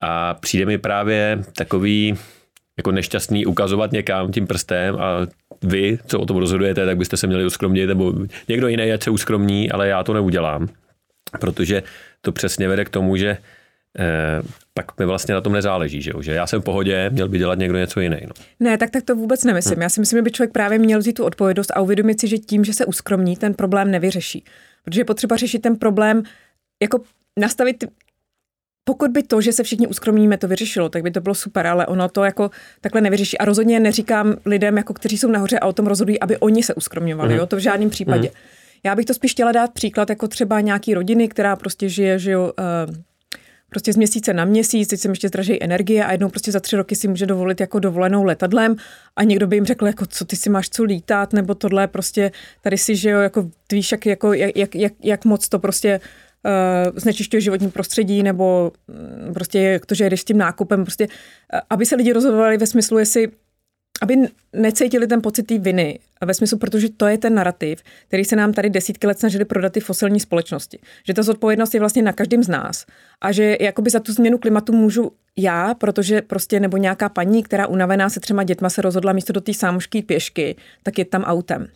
[0.00, 2.14] A přijde mi právě takový
[2.76, 5.26] jako nešťastný ukazovat někam tím prstem a
[5.62, 8.14] vy, co o tom rozhodujete, tak byste se měli uskromnit, nebo
[8.48, 10.68] někdo jiný ať se uskromní, ale já to neudělám.
[11.40, 11.82] Protože
[12.20, 13.38] to přesně vede k tomu, že
[13.98, 14.42] eh,
[14.74, 16.22] pak mi vlastně na tom nezáleží, že, jo?
[16.22, 18.18] že já jsem v pohodě, měl by dělat někdo něco jiný.
[18.26, 18.32] No.
[18.60, 19.74] Ne, tak, tak to vůbec nemyslím.
[19.74, 19.82] Hmm.
[19.82, 22.38] Já si myslím, že by člověk právě měl vzít tu odpovědnost a uvědomit si, že
[22.38, 24.44] tím, že se uskromní, ten problém nevyřeší.
[24.84, 26.22] Protože je potřeba řešit ten problém,
[26.82, 27.00] jako
[27.36, 27.84] nastavit
[28.88, 31.86] pokud by to, že se všichni uskromníme, to vyřešilo, tak by to bylo super, ale
[31.86, 33.38] ono to jako takhle nevyřeší.
[33.38, 36.74] A rozhodně neříkám lidem, jako kteří jsou nahoře a o tom rozhodují, aby oni se
[36.74, 37.38] uskromňovali, mm.
[37.38, 38.28] jo, to v žádném případě.
[38.28, 38.34] Mm.
[38.84, 42.30] Já bych to spíš chtěla dát příklad jako třeba nějaký rodiny, která prostě žije, že
[42.30, 42.52] jo,
[42.88, 42.94] uh,
[43.70, 46.76] prostě z měsíce na měsíc, teď se ještě zdraží energie a jednou prostě za tři
[46.76, 48.76] roky si může dovolit jako dovolenou letadlem
[49.16, 52.32] a někdo by jim řekl, jako co ty si máš co lítat, nebo tohle prostě
[52.62, 56.25] tady si, že jo, jako víš, jak, jako, jak, jak, jak moc to prostě uh,
[56.96, 58.72] znečišťuje životní prostředí, nebo
[59.26, 62.66] um, prostě to, že jdeš s tím nákupem, prostě, uh, aby se lidi rozhodovali ve
[62.66, 63.28] smyslu, jestli
[64.02, 64.16] aby
[64.52, 68.52] necítili ten pocit té viny, ve smyslu, protože to je ten narrativ, který se nám
[68.52, 70.78] tady desítky let snažili prodat ty fosilní společnosti.
[71.06, 72.86] Že ta zodpovědnost je vlastně na každém z nás.
[73.20, 77.66] A že jakoby za tu změnu klimatu můžu já, protože prostě nebo nějaká paní, která
[77.66, 81.68] unavená se třema dětma se rozhodla místo do té sámošky pěšky, tak je tam autem.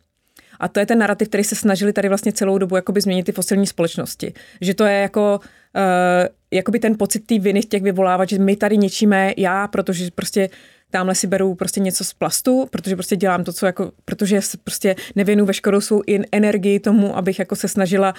[0.60, 3.32] A to je ten narrativ, který se snažili tady vlastně celou dobu jakoby změnit ty
[3.32, 4.32] fosilní společnosti.
[4.60, 8.76] Že to je jako uh, jakoby ten pocit té viny těch vyvolávat, že my tady
[8.76, 10.50] ničíme já, protože prostě
[10.90, 14.96] tamhle si beru prostě něco z plastu, protože prostě dělám to, co jako, protože prostě
[15.16, 18.14] nevěnu veškerou svou energii tomu, abych jako se snažila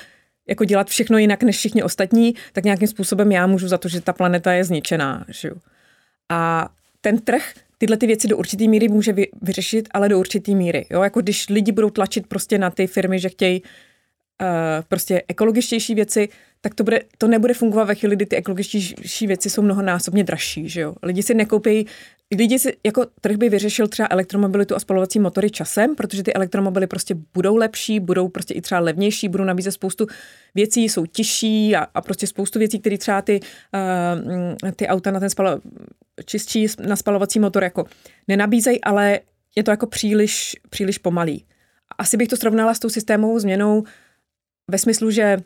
[0.50, 4.02] jako dělat všechno jinak než všichni ostatní, tak nějakým způsobem já můžu za to, že
[4.02, 5.26] ta planeta je zničená.
[5.28, 5.52] Že?
[6.30, 6.70] A
[7.02, 10.86] ten trh tyhle ty věci do určitý míry může vy, vyřešit, ale do určitý míry.
[10.90, 11.02] Jo?
[11.04, 14.48] Jako když lidi budou tlačit prostě na ty firmy, že chtějí uh,
[14.88, 16.30] prostě ekologičtější věci,
[16.62, 20.70] tak to, bude, to nebude fungovat ve chvíli, kdy ty ekologičtější věci jsou mnohonásobně dražší.
[20.70, 20.96] Že jo?
[21.04, 21.88] Lidi si nekoupí
[22.38, 26.88] Lidi si, jako trh by vyřešil třeba elektromobilitu a spalovací motory časem, protože ty elektromobily
[26.88, 30.08] prostě budou lepší, budou prostě i třeba levnější, budou nabízet spoustu
[30.56, 33.40] věcí, jsou těžší a, a prostě spoustu věcí, které třeba ty,
[34.64, 35.60] uh, ty auta na ten spalo,
[36.26, 37.86] čistší na spalovací motor jako
[38.28, 39.20] nenabízejí, ale
[39.56, 41.46] je to jako příliš, příliš pomalý.
[41.98, 43.84] Asi bych to srovnala s tou systémovou změnou
[44.68, 45.38] ve smyslu, že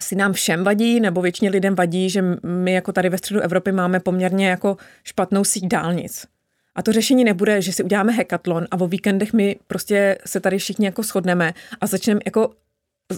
[0.00, 3.72] si nám všem vadí, nebo většině lidem vadí, že my jako tady ve středu Evropy
[3.72, 6.26] máme poměrně jako špatnou síť dálnic.
[6.74, 10.58] A to řešení nebude, že si uděláme hekatlon a o víkendech my prostě se tady
[10.58, 12.50] všichni jako shodneme a začneme jako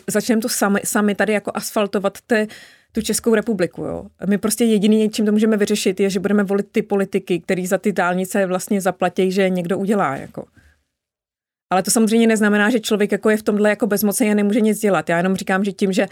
[0.06, 2.46] začneme to sami, sami tady jako asfaltovat te,
[2.92, 3.84] tu Českou republiku.
[3.84, 4.06] Jo.
[4.26, 7.78] My prostě jediný, čím to můžeme vyřešit, je, že budeme volit ty politiky, který za
[7.78, 10.16] ty dálnice vlastně zaplatí, že někdo udělá.
[10.16, 10.44] Jako.
[11.70, 14.80] Ale to samozřejmě neznamená, že člověk jako je v tomhle jako bezmocný a nemůže nic
[14.80, 15.08] dělat.
[15.08, 16.06] Já jenom říkám, že tím, že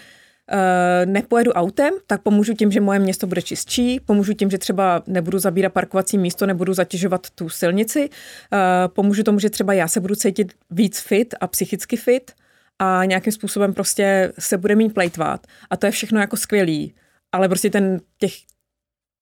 [0.52, 5.02] Uh, nepojedu autem, tak pomůžu tím, že moje město bude čistší, pomůžu tím, že třeba
[5.06, 10.00] nebudu zabírat parkovací místo, nebudu zatěžovat tu silnici, uh, pomůžu tomu, že třeba já se
[10.00, 12.32] budu cítit víc fit a psychicky fit
[12.78, 16.94] a nějakým způsobem prostě se bude mít plejtvat a to je všechno jako skvělý,
[17.32, 18.32] ale prostě ten těch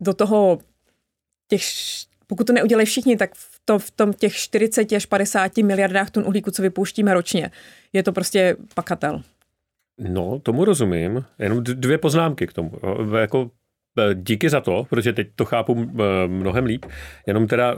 [0.03, 0.59] do toho
[1.49, 1.63] těch,
[2.27, 6.25] pokud to neudělají všichni, tak v, to, v tom těch 40 až 50 miliardách tun
[6.27, 7.51] uhlíku, co vypouštíme ročně,
[7.93, 9.23] je to prostě pakatel.
[9.99, 11.25] No, tomu rozumím.
[11.39, 12.73] Jenom dvě poznámky k tomu.
[13.21, 13.51] Jako
[13.99, 16.87] e, díky za to, protože teď to chápu e, mnohem líp.
[17.27, 17.77] Jenom teda e,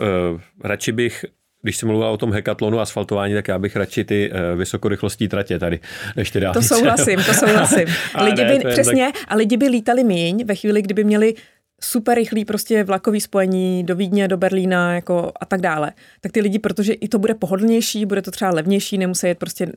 [0.69, 1.25] radši bych
[1.63, 5.81] když jsem mluvil o tom hekatlonu asfaltování, tak já bych radši ty vysokorychlostní tratě tady,
[6.17, 6.69] než ty dálnice.
[6.69, 7.85] To souhlasím, to souhlasím.
[8.25, 9.23] lidi ne, by, přesně, tak...
[9.29, 11.35] a lidi by lítali míň ve chvíli, kdyby měli
[11.81, 16.41] super rychlý prostě vlakový spojení do Vídně, do Berlína jako a tak dále, tak ty
[16.41, 19.73] lidi, protože i to bude pohodlnější, bude to třeba levnější, nemusí jet prostě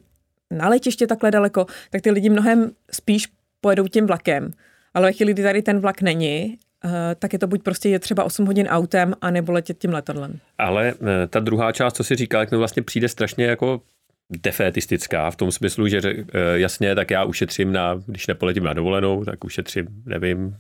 [0.52, 3.28] na letiště takhle daleko, tak ty lidi mnohem spíš
[3.62, 4.52] pojedou tím vlakem.
[4.94, 8.00] Ale ve chvíli, kdy tady ten vlak není, uh, tak je to buď prostě je
[8.00, 10.40] třeba 8 hodin autem, anebo letět tím letadlem.
[10.58, 13.82] Ale uh, ta druhá část, co si říkal, jak mi vlastně přijde strašně jako
[14.30, 19.26] defetistická v tom smyslu, že uh, jasně, tak já ušetřím na, když nepoletím na dovolenou,
[19.26, 20.58] tak ušetřím, nevím,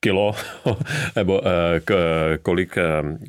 [0.00, 0.34] kilo
[1.16, 1.42] nebo
[2.42, 2.78] kolik,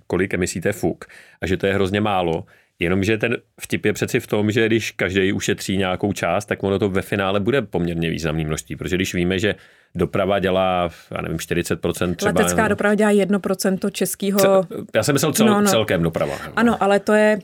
[0.07, 1.05] kolik emisí té fuk
[1.41, 2.45] a že to je hrozně málo.
[2.79, 6.79] Jenomže ten vtip je přeci v tom, že když každý ušetří nějakou část, tak ono
[6.79, 9.55] to ve finále bude poměrně významný množství, protože když víme, že
[9.95, 12.31] doprava dělá, já nevím, 40% třeba.
[12.31, 14.39] Letecká no, doprava dělá 1% českého...
[14.39, 15.69] Cel, já jsem myslel cel, no, no.
[15.69, 16.35] celkem doprava.
[16.55, 17.39] Ano, ale to je...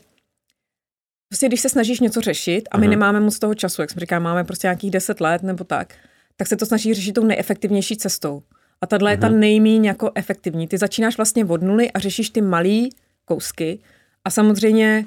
[1.28, 2.90] Prostě když se snažíš něco řešit a my uh-huh.
[2.90, 5.94] nemáme moc toho času, jak jsem říkal, máme prostě nějakých 10 let nebo tak,
[6.36, 8.42] tak se to snaží řešit tou nejefektivnější cestou.
[8.80, 9.40] A tahle je ta mhm.
[9.40, 10.68] nejméně jako efektivní.
[10.68, 12.90] Ty začínáš vlastně od nuly a řešíš ty malý
[13.24, 13.78] kousky
[14.24, 15.06] a samozřejmě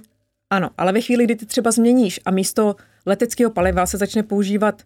[0.50, 4.82] ano, ale ve chvíli, kdy ty třeba změníš a místo leteckého paliva se začne používat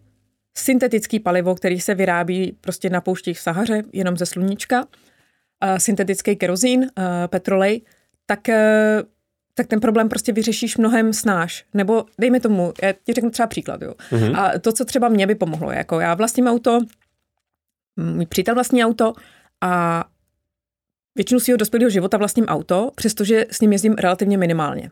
[0.56, 6.36] syntetický palivo, který se vyrábí prostě na pouštích v Sahaře, jenom ze sluníčka, uh, syntetický
[6.36, 6.86] kerozín, uh,
[7.26, 7.82] petrolej,
[8.26, 8.54] tak, uh,
[9.54, 11.64] tak ten problém prostě vyřešíš mnohem snáš.
[11.74, 13.94] Nebo dejme tomu, já ti řeknu třeba příklad, jo.
[14.10, 14.40] Mm-hmm.
[14.40, 16.80] A to, co třeba mě by pomohlo, jako já vlastním auto,
[17.96, 19.12] můj přítel vlastní auto
[19.60, 20.04] a
[21.14, 24.90] většinu svého dospělého života vlastním auto, přestože s ním jezdím relativně minimálně.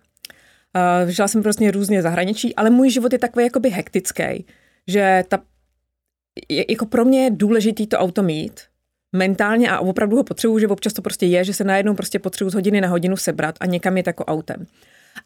[1.02, 4.46] Uh, žila jsem prostě různě zahraničí, ale můj život je takový jakoby hektický,
[4.87, 5.38] že ta,
[6.48, 8.61] je, jako pro mě je důležitý to auto mít,
[9.12, 12.50] mentálně a opravdu ho potřebuju, že občas to prostě je, že se najednou prostě potřebuji
[12.50, 14.66] z hodiny na hodinu sebrat a někam je jako autem.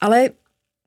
[0.00, 0.28] Ale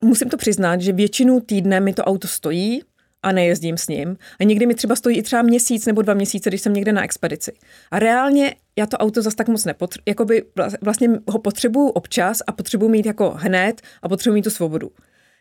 [0.04, 2.82] musím to přiznat, že většinu týdne mi to auto stojí,
[3.28, 4.16] a nejezdím s ním.
[4.40, 7.04] A někdy mi třeba stojí i třeba měsíc nebo dva měsíce, když jsem někde na
[7.04, 7.52] expedici.
[7.90, 10.44] A reálně já to auto zase tak moc nepotřebuji, jakoby
[10.80, 14.90] vlastně ho potřebuju občas a potřebuji mít jako hned a potřebuji mít tu svobodu.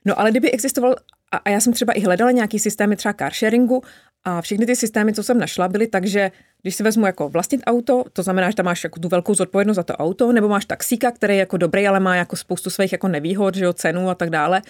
[0.06, 0.96] No ale kdyby existoval,
[1.32, 3.82] a, a já jsem třeba i hledala nějaký systémy třeba car sharingu
[4.24, 7.62] a všechny ty systémy, co jsem našla, byly tak, že když si vezmu jako vlastnit
[7.66, 10.66] auto, to znamená, že tam máš jako tu velkou zodpovědnost za to auto, nebo máš
[10.66, 14.10] taxíka, který je jako dobrý, ale má jako spoustu svých jako nevýhod, že jo, cenu
[14.10, 14.62] a tak dále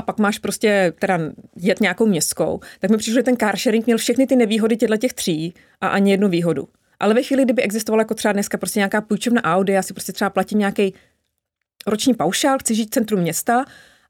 [0.00, 1.18] a pak máš prostě teda
[1.56, 4.96] jet nějakou městskou, tak mi přišlo, že ten car sharing měl všechny ty nevýhody těchto
[4.96, 6.68] těch tří a ani jednu výhodu.
[7.00, 10.12] Ale ve chvíli, kdyby existovala jako třeba dneska prostě nějaká půjčovna Audi, já si prostě
[10.12, 10.94] třeba platím nějaký
[11.86, 13.64] roční paušál, chci žít v centru města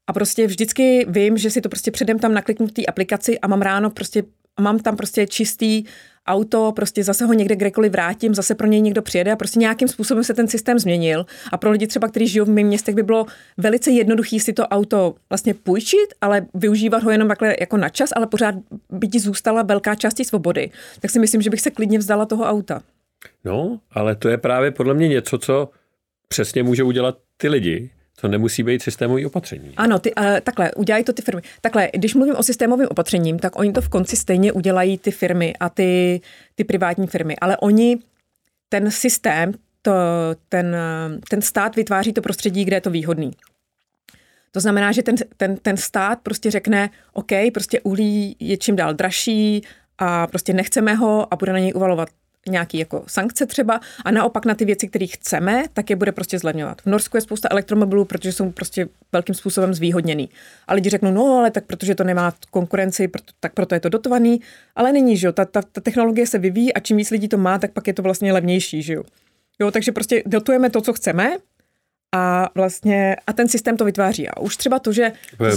[0.07, 3.47] a prostě vždycky vím, že si to prostě předem tam nakliknu v té aplikaci a
[3.49, 4.23] mám ráno prostě,
[4.61, 5.85] mám tam prostě čistý
[6.33, 9.89] auto, prostě zase ho někde kdekoliv vrátím, zase pro něj někdo přijede a prostě nějakým
[9.89, 11.27] způsobem se ten systém změnil.
[11.53, 14.67] A pro lidi třeba, kteří žijou v mém městě, by bylo velice jednoduchý si to
[14.67, 18.55] auto vlastně půjčit, ale využívat ho jenom takhle jako na čas, ale pořád
[18.91, 20.71] by ti zůstala velká část svobody.
[21.01, 22.83] Tak si myslím, že bych se klidně vzdala toho auta.
[23.45, 25.71] No, ale to je právě podle mě něco, co
[26.29, 29.73] přesně může udělat ty lidi, to nemusí být systémový opatření.
[29.77, 31.43] Ano, ty, uh, takhle, udělají to ty firmy.
[31.61, 35.55] Takhle, když mluvím o systémovém opatřením, tak oni to v konci stejně udělají ty firmy
[35.61, 36.21] a ty,
[36.55, 37.37] ty privátní firmy.
[37.41, 37.99] Ale oni
[38.69, 39.53] ten systém,
[39.83, 39.93] to,
[40.49, 40.77] ten,
[41.31, 43.31] ten stát vytváří to prostředí, kde je to výhodný.
[44.53, 48.95] To znamená, že ten, ten, ten stát prostě řekne, OK, prostě uhlí je čím dál
[48.95, 49.63] dražší
[49.99, 52.09] a prostě nechceme ho a bude na něj uvalovat
[52.49, 56.39] nějaký jako sankce třeba a naopak na ty věci, které chceme, tak je bude prostě
[56.39, 56.83] zlevňovat.
[56.83, 60.29] V Norsku je spousta elektromobilů, protože jsou prostě velkým způsobem zvýhodněný.
[60.69, 63.89] A lidi řeknou, no ale tak protože to nemá konkurenci, proto, tak proto je to
[63.89, 64.41] dotovaný,
[64.77, 67.39] ale není, že jo, ta, ta, ta technologie se vyvíjí a čím víc lidí to
[67.39, 69.03] má, tak pak je to vlastně levnější, že jo.
[69.61, 71.37] Jo, takže prostě dotujeme to, co chceme,
[72.13, 74.29] a vlastně a ten systém to vytváří.
[74.29, 75.13] A už třeba to, že...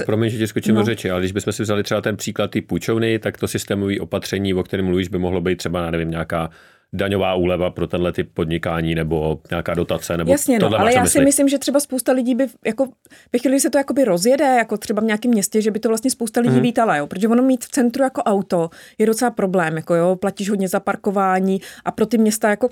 [0.06, 0.82] Promiň, že ti skočím no.
[0.82, 4.00] do řeči, ale když bychom si vzali třeba ten příklad ty půjčovny, tak to systémové
[4.00, 6.50] opatření, o kterém mluvíš, by mohlo být třeba, nevím, nějaká
[6.94, 11.22] daňová úleva pro tenhle typ podnikání nebo nějaká dotace nebo Jasně, no, ale já si
[11.22, 12.88] myslím, že třeba spousta lidí by, jako,
[13.34, 16.12] ve chvíli, se to jakoby rozjede, jako třeba v nějakém městě, že by to vlastně
[16.12, 16.62] spousta lidí hmm.
[16.62, 20.50] vítala, jo, protože ono mít v centru jako auto je docela problém, jako jo, platíš
[20.50, 22.70] hodně za parkování a pro ty města jako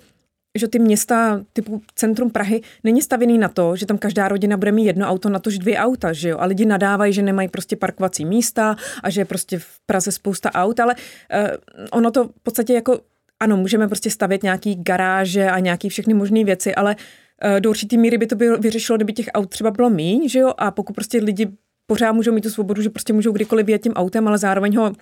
[0.57, 4.71] že ty města typu centrum Prahy není stavěný na to, že tam každá rodina bude
[4.71, 6.37] mít jedno auto, na tož dvě auta, že jo?
[6.39, 10.53] A lidi nadávají, že nemají prostě parkovací místa a že je prostě v Praze spousta
[10.53, 12.99] aut, ale uh, ono to v podstatě jako
[13.41, 16.95] ano, můžeme prostě stavět nějaký garáže a nějaký všechny možné věci, ale
[17.41, 20.39] eh, do určitý míry by to bylo, vyřešilo, kdyby těch aut třeba bylo míň, že
[20.39, 21.47] jo, a pokud prostě lidi
[21.85, 24.93] pořád můžou mít tu svobodu, že prostě můžou kdykoliv jet tím autem, ale zároveň ho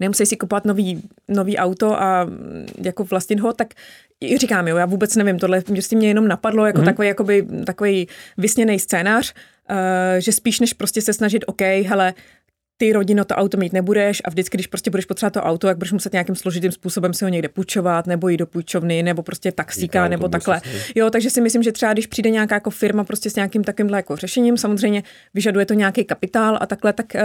[0.00, 3.74] nemusí si kupovat nový, nový auto a mm, jako vlastnit ho, tak
[4.36, 6.84] říkám, jo, já vůbec nevím, tohle prostě mě jenom napadlo jako mm.
[6.84, 8.08] takový, jakoby, takový
[8.38, 9.34] vysněný scénář,
[9.70, 9.76] uh,
[10.18, 12.14] že spíš než prostě se snažit, OK, hele,
[12.76, 15.78] ty rodino to auto mít nebudeš a vždycky, když prostě budeš potřebovat to auto, jak
[15.78, 19.52] budeš muset nějakým složitým způsobem si ho někde půjčovat, nebo jít do půjčovny, nebo prostě
[19.52, 20.60] taxíka, nebo takhle.
[20.94, 23.98] Jo, takže si myslím, že třeba když přijde nějaká jako firma prostě s nějakým takovýmhle
[23.98, 25.02] jako řešením, samozřejmě
[25.34, 27.20] vyžaduje to nějaký kapitál a takhle, tak uh,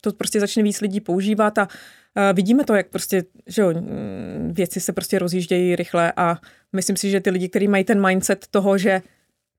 [0.00, 4.52] to prostě začne víc lidí používat a uh, vidíme to, jak prostě, že jo, mm,
[4.54, 6.36] věci se prostě rozjíždějí rychle a
[6.72, 9.02] myslím si, že ty lidi, kteří mají ten mindset toho, že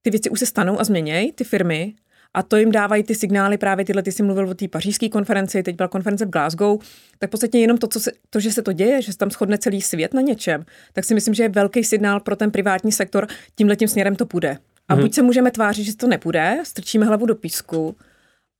[0.01, 1.93] ty věci už se stanou a změnějí, ty firmy,
[2.33, 5.63] a to jim dávají ty signály, právě tyhle, ty jsi mluvil o té pařížské konferenci,
[5.63, 6.79] teď byla konference v Glasgow,
[7.19, 9.31] tak v podstatě jenom to, co se, to, že se to děje, že se tam
[9.31, 12.91] shodne celý svět na něčem, tak si myslím, že je velký signál pro ten privátní
[12.91, 14.57] sektor, tímhle tím směrem to půjde.
[14.87, 15.03] A hmm.
[15.03, 17.95] buď se můžeme tvářit, že to nepůjde, strčíme hlavu do písku,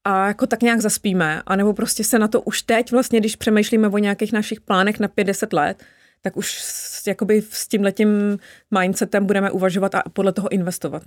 [0.04, 3.88] a jako tak nějak zaspíme, anebo prostě se na to už teď vlastně, když přemýšlíme
[3.88, 5.84] o nějakých našich plánech na 50 let,
[6.22, 8.40] tak už s, jakoby s tímhletím
[8.80, 11.04] mindsetem budeme uvažovat a podle toho investovat.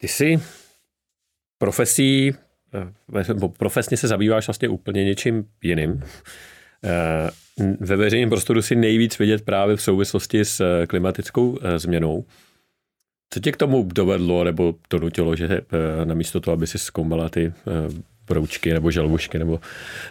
[0.00, 0.40] Ty jsi
[1.62, 2.34] profesí,
[2.74, 6.02] eh, profesně se zabýváš vlastně úplně něčím jiným.
[6.84, 7.30] Eh,
[7.80, 12.24] ve veřejném prostoru si nejvíc vidět právě v souvislosti s eh, klimatickou změnou.
[13.30, 15.60] Co tě k tomu dovedlo nebo donutilo, že
[16.04, 17.52] namísto toho, aby si zkoumala ty
[18.26, 19.60] broučky nebo želvušky nebo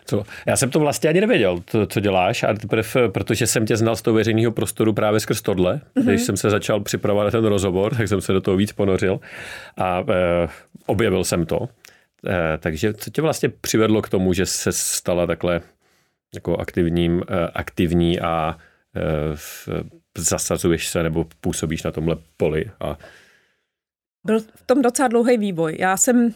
[0.05, 0.23] co.
[0.45, 3.95] Já jsem to vlastně ani nevěděl, to, co děláš, a teprve, protože jsem tě znal
[3.95, 5.75] z toho veřejného prostoru právě skrz tohle.
[5.75, 6.09] Mm-hmm.
[6.09, 9.19] Když jsem se začal připravovat na ten rozhovor, tak jsem se do toho víc ponořil
[9.77, 10.47] a e,
[10.85, 11.69] objevil jsem to.
[12.27, 15.61] E, takže co tě vlastně přivedlo k tomu, že se stala takhle
[16.33, 18.57] jako aktivním, e, aktivní a
[18.95, 19.69] e, v,
[20.17, 22.97] zasazuješ se nebo působíš na tomhle poli a
[24.25, 25.75] byl v tom docela dlouhý vývoj.
[25.79, 26.33] Já jsem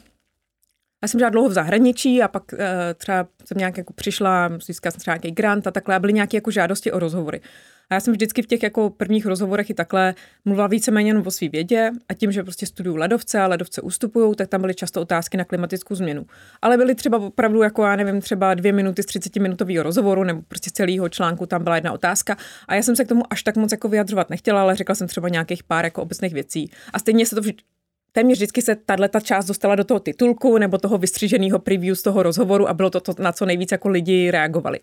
[1.05, 2.59] já jsem žila dlouho v zahraničí a pak uh,
[2.97, 6.37] třeba jsem nějak jako přišla, získala jsem třeba nějaký grant a takhle a byly nějaké
[6.37, 7.41] jako žádosti o rozhovory.
[7.89, 10.15] A já jsem vždycky v těch jako prvních rozhovorech i takhle
[10.45, 14.35] mluvila víceméně jenom o svý vědě a tím, že prostě studuju ledovce a ledovce ustupují,
[14.35, 16.25] tak tam byly často otázky na klimatickou změnu.
[16.61, 20.41] Ale byly třeba opravdu jako, já nevím, třeba dvě minuty z 30 minutového rozhovoru nebo
[20.47, 22.37] prostě celého článku tam byla jedna otázka.
[22.67, 25.07] A já jsem se k tomu až tak moc jako vyjadřovat nechtěla, ale řekla jsem
[25.07, 26.71] třeba nějakých pár jako obecných věcí.
[26.93, 27.41] A stejně se to
[28.15, 32.23] téměř vždycky se tahle část dostala do toho titulku nebo toho vystříženého preview z toho
[32.23, 34.79] rozhovoru a bylo to, to na co nejvíc jako lidi reagovali.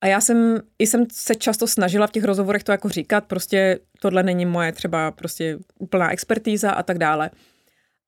[0.00, 3.78] A já jsem, i jsem se často snažila v těch rozhovorech to jako říkat, prostě
[4.00, 7.30] tohle není moje třeba prostě úplná expertíza a tak dále.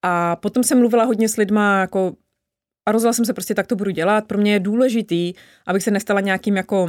[0.02, 2.12] A potom jsem mluvila hodně s lidma jako
[2.86, 4.26] a rozhodla jsem se prostě, tak to budu dělat.
[4.26, 5.34] Pro mě je důležitý,
[5.66, 6.88] abych se nestala nějakým jako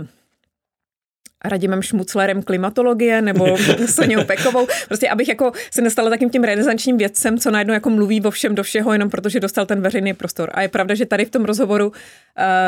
[1.45, 4.67] Radimem Šmuclerem klimatologie nebo Soněou Pekovou.
[4.88, 8.56] Prostě abych jako se nestala takým tím renesančním vědcem, co najednou jako mluví o všem
[8.56, 10.51] do všeho, jenom protože dostal ten veřejný prostor.
[10.54, 11.93] A je pravda, že tady v tom rozhovoru uh,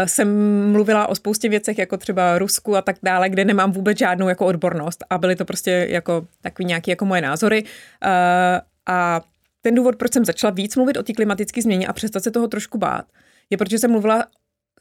[0.06, 0.28] jsem
[0.72, 4.46] mluvila o spoustě věcech, jako třeba Rusku a tak dále, kde nemám vůbec žádnou jako
[4.46, 7.64] odbornost a byly to prostě jako takový nějaký jako moje názory.
[7.64, 7.70] Uh,
[8.86, 9.22] a
[9.62, 12.48] ten důvod, proč jsem začala víc mluvit o té klimatické změně a přestat se toho
[12.48, 13.06] trošku bát,
[13.50, 14.26] je protože jsem mluvila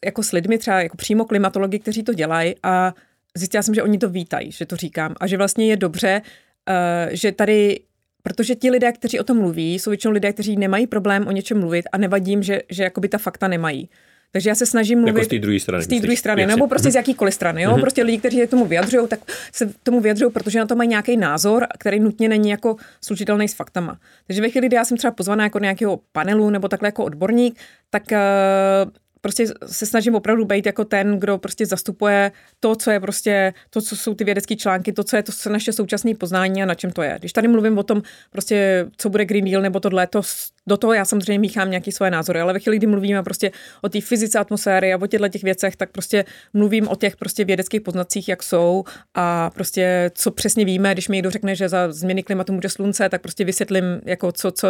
[0.05, 2.94] jako s lidmi, třeba jako přímo klimatologi, kteří to dělají a
[3.36, 6.22] zjistila jsem, že oni to vítají, že to říkám a že vlastně je dobře,
[6.68, 7.80] uh, že tady
[8.22, 11.60] Protože ti lidé, kteří o tom mluví, jsou většinou lidé, kteří nemají problém o něčem
[11.60, 13.88] mluvit a nevadí jim, že, že jakoby ta fakta nemají.
[14.32, 15.84] Takže já se snažím jako mluvit jako z té druhé strany.
[15.84, 17.62] Z té druhé strany, nebo prostě z jakýkoliv strany.
[17.62, 17.70] Jo?
[17.70, 17.80] Mm-hmm.
[17.80, 19.20] Prostě lidi, kteří se tomu vyjadřují, tak
[19.52, 23.54] se tomu vyjadřují, protože na to mají nějaký názor, který nutně není jako slučitelný s
[23.54, 23.98] faktama.
[24.26, 27.60] Takže ve chvíli, kdy já jsem třeba pozvaná jako nějakého panelu nebo takhle jako odborník,
[27.90, 28.90] tak uh,
[29.22, 33.80] prostě se snažím opravdu být jako ten, kdo prostě zastupuje to, co je prostě, to,
[33.80, 36.74] co jsou ty vědecké články, to, co je to co naše současné poznání a na
[36.74, 37.16] čem to je.
[37.18, 40.22] Když tady mluvím o tom, prostě, co bude Green Deal nebo tohle, to,
[40.66, 43.88] do toho já samozřejmě míchám nějaké svoje názory, ale ve chvíli, kdy mluvíme prostě o
[43.88, 47.80] té fyzice atmosféry a o těchto těch věcech, tak prostě mluvím o těch prostě vědeckých
[47.80, 52.22] poznacích, jak jsou a prostě co přesně víme, když mi někdo řekne, že za změny
[52.22, 54.68] klimatu může slunce, tak prostě vysvětlím, jako co, co,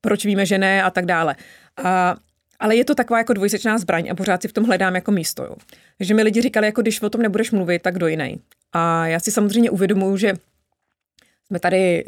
[0.00, 1.36] proč víme, že ne a tak dále.
[1.84, 2.16] A
[2.62, 5.44] ale je to taková jako dvojsečná zbraň a pořád si v tom hledám jako místo.
[5.44, 5.56] Jo.
[5.98, 8.40] Takže mi lidi říkali, jako když o tom nebudeš mluvit, tak do jiný.
[8.72, 10.34] A já si samozřejmě uvědomuji, že
[11.46, 12.04] jsme tady,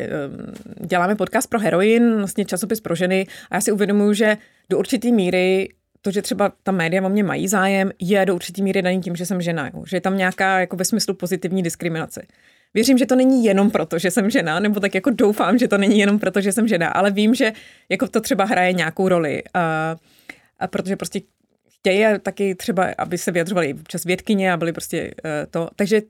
[0.81, 4.37] děláme podcast pro heroin, vlastně časopis pro ženy a já si uvědomuji, že
[4.71, 5.69] do určité míry
[6.01, 9.17] to, že třeba ta média o mě mají zájem, je do určité míry daný tím,
[9.17, 9.85] že jsem žena, jo.
[9.87, 12.23] že je tam nějaká jako ve smyslu pozitivní diskriminace.
[12.75, 15.79] Věřím, že to není jenom proto, že jsem žena, nebo tak jako doufám, že to
[15.79, 17.53] není jenom proto, že jsem žena, ale vím, že
[17.89, 19.43] jako to třeba hraje nějakou roli.
[20.65, 21.21] A protože prostě
[21.79, 25.69] chtějí taky třeba, aby se vyjadřovali občas vědkyně a byly prostě uh, to.
[25.77, 26.03] Takže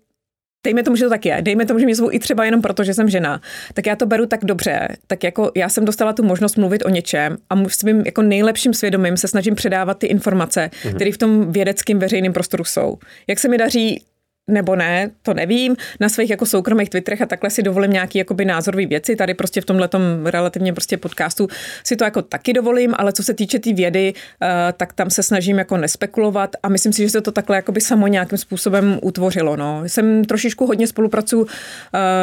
[0.65, 2.85] dejme tomu, že to tak je, dejme tomu, že mě zvou i třeba jenom proto,
[2.85, 3.41] že jsem žena,
[3.75, 6.89] tak já to beru tak dobře, tak jako já jsem dostala tu možnost mluvit o
[6.89, 10.95] něčem a svým jako nejlepším svědomím se snažím předávat ty informace, mm-hmm.
[10.95, 12.99] které v tom vědeckém veřejném prostoru jsou.
[13.27, 14.05] Jak se mi daří
[14.51, 15.77] nebo ne, to nevím.
[16.01, 19.17] Na svých jako soukromých Twitterech a takhle si dovolím nějaký jakoby názorové věci.
[19.17, 19.89] Tady prostě v tomhle
[20.25, 21.49] relativně prostě podcastu
[21.85, 25.11] si to jako taky dovolím, ale co se týče té tý vědy, uh, tak tam
[25.11, 28.99] se snažím jako nespekulovat a myslím si, že se to takhle jakoby samo nějakým způsobem
[29.03, 29.57] utvořilo.
[29.57, 29.83] No.
[29.87, 31.51] Jsem trošičku hodně spolupracuji uh,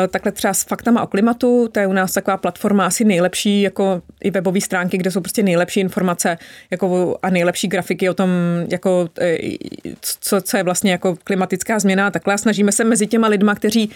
[0.09, 4.01] takhle třeba s faktama o klimatu, to je u nás taková platforma asi nejlepší, jako
[4.23, 6.37] i webové stránky, kde jsou prostě nejlepší informace
[6.71, 8.29] jako a nejlepší grafiky o tom,
[8.71, 9.37] jako, eh,
[10.01, 13.91] co, co je vlastně jako klimatická změna takhle snažíme se mezi těma lidma, kteří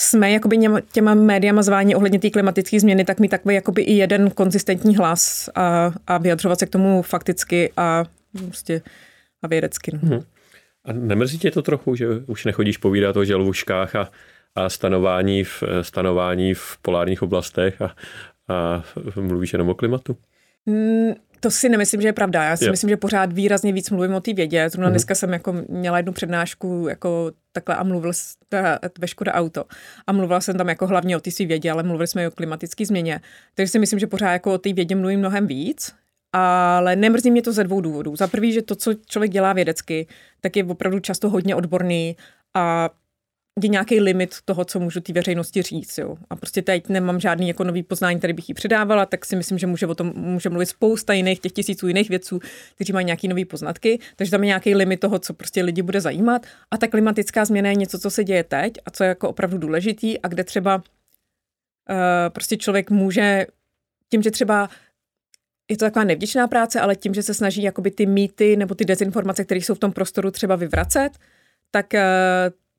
[0.00, 0.58] jsme jakoby
[0.92, 5.48] těma médiama zváni ohledně té klimatické změny, tak mi takový jakoby i jeden konzistentní hlas
[5.54, 8.82] a, a vyjadřovat se k tomu fakticky a prostě
[9.42, 9.90] a vědecky.
[9.94, 9.98] No.
[10.02, 10.22] Hmm.
[10.84, 14.10] A nemrzí tě to trochu, že už nechodíš povídat o želvuškách a,
[14.54, 17.96] a stanování, v, stanování v polárních oblastech a,
[18.48, 18.84] a
[19.20, 20.16] mluvíš jenom o klimatu?
[20.66, 22.44] Hmm, to si nemyslím, že je pravda.
[22.44, 22.72] Já si yeah.
[22.72, 24.68] myslím, že pořád výrazně víc mluvím o té vědě.
[24.70, 24.90] Zrovna mm-hmm.
[24.90, 28.12] dneska jsem jako měla jednu přednášku jako takhle a mluvil
[28.98, 29.64] ve Škoda Auto.
[30.06, 32.30] A mluvila jsem tam jako hlavně o té své vědě, ale mluvili jsme i o
[32.30, 33.20] klimatické změně.
[33.54, 35.94] Takže si myslím, že pořád jako o té vědě mluvím mnohem víc.
[36.32, 38.16] Ale nemrzí mě to ze dvou důvodů.
[38.16, 40.06] Za prvý, že to, co člověk dělá vědecky,
[40.40, 42.16] tak je opravdu často hodně odborný
[42.54, 42.90] a
[43.62, 45.98] je nějaký limit toho, co můžu té veřejnosti říct.
[45.98, 46.16] Jo.
[46.30, 49.58] A prostě teď nemám žádný jako nový poznání, který bych jí předávala, tak si myslím,
[49.58, 52.40] že může o tom může mluvit spousta jiných, těch tisíců jiných vědců,
[52.74, 56.00] kteří mají nějaký nový poznatky, takže tam je nějaký limit toho, co prostě lidi bude
[56.00, 56.46] zajímat.
[56.70, 59.58] A ta klimatická změna je něco, co se děje teď a co je jako opravdu
[59.58, 60.82] důležitý a kde třeba uh,
[62.28, 63.46] prostě člověk může
[64.10, 64.70] tím, že třeba
[65.70, 68.84] je to taková nevděčná práce, ale tím, že se snaží jakoby ty mýty nebo ty
[68.84, 71.10] dezinformace, které jsou v tom prostoru třeba vyvracet,
[71.70, 72.00] tak uh,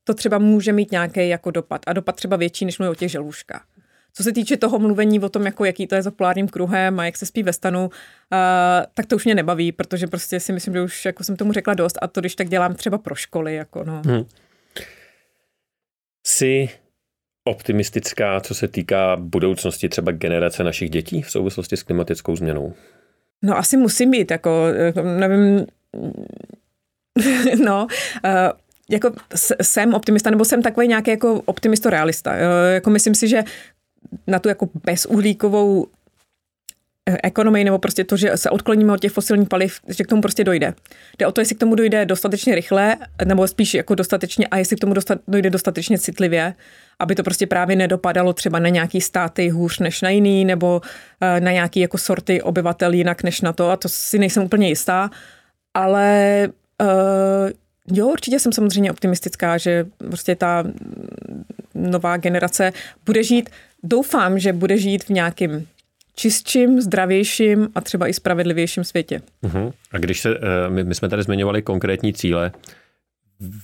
[0.08, 1.82] to třeba může mít nějaký jako dopad.
[1.88, 3.66] A dopad třeba větší, než mluví o těch želvuškách.
[4.14, 7.05] Co se týče toho mluvení o tom, jako jaký to je za polárním kruhem a
[7.05, 7.89] jak se spí ve stanu, uh,
[8.93, 11.74] tak to už mě nebaví, protože prostě si myslím, že už jako jsem tomu řekla
[11.74, 13.55] dost a to, když tak dělám třeba pro školy.
[13.55, 14.01] Jako no.
[14.05, 14.26] Hmm.
[16.28, 16.70] Jsi
[17.43, 22.74] optimistická, co se týká budoucnosti třeba generace našich dětí v souvislosti s klimatickou změnou?
[23.41, 24.68] No asi musím být, jako
[25.18, 25.66] nevím,
[27.66, 27.88] no,
[28.26, 28.32] uh,
[28.89, 29.11] jako
[29.61, 32.33] jsem optimista, nebo jsem takový nějaký jako optimisto-realista.
[32.73, 33.43] Jako myslím si, že
[34.27, 35.88] na tu jako bezuhlíkovou
[37.09, 40.21] eh, ekonomii, nebo prostě to, že se odkloníme od těch fosilních paliv, že k tomu
[40.21, 40.73] prostě dojde.
[41.19, 44.75] Jde o to, jestli k tomu dojde dostatečně rychle, nebo spíš jako dostatečně, a jestli
[44.75, 46.53] k tomu dostat, dojde dostatečně citlivě,
[46.99, 50.81] aby to prostě právě nedopadalo třeba na nějaký státy hůř než na jiný, nebo
[51.21, 54.67] eh, na nějaký jako sorty obyvatel jinak než na to, a to si nejsem úplně
[54.67, 55.09] jistá,
[55.73, 56.49] ale
[56.81, 56.88] uh,
[57.91, 60.63] Jo, určitě jsem samozřejmě optimistická, že prostě ta
[61.75, 62.73] nová generace
[63.05, 63.49] bude žít,
[63.83, 65.65] doufám, že bude žít v nějakém
[66.15, 69.21] čistším, zdravějším a třeba i spravedlivějším světě.
[69.43, 69.73] Uh-huh.
[69.91, 72.51] A když se, eh, my, my jsme tady zmiňovali konkrétní cíle,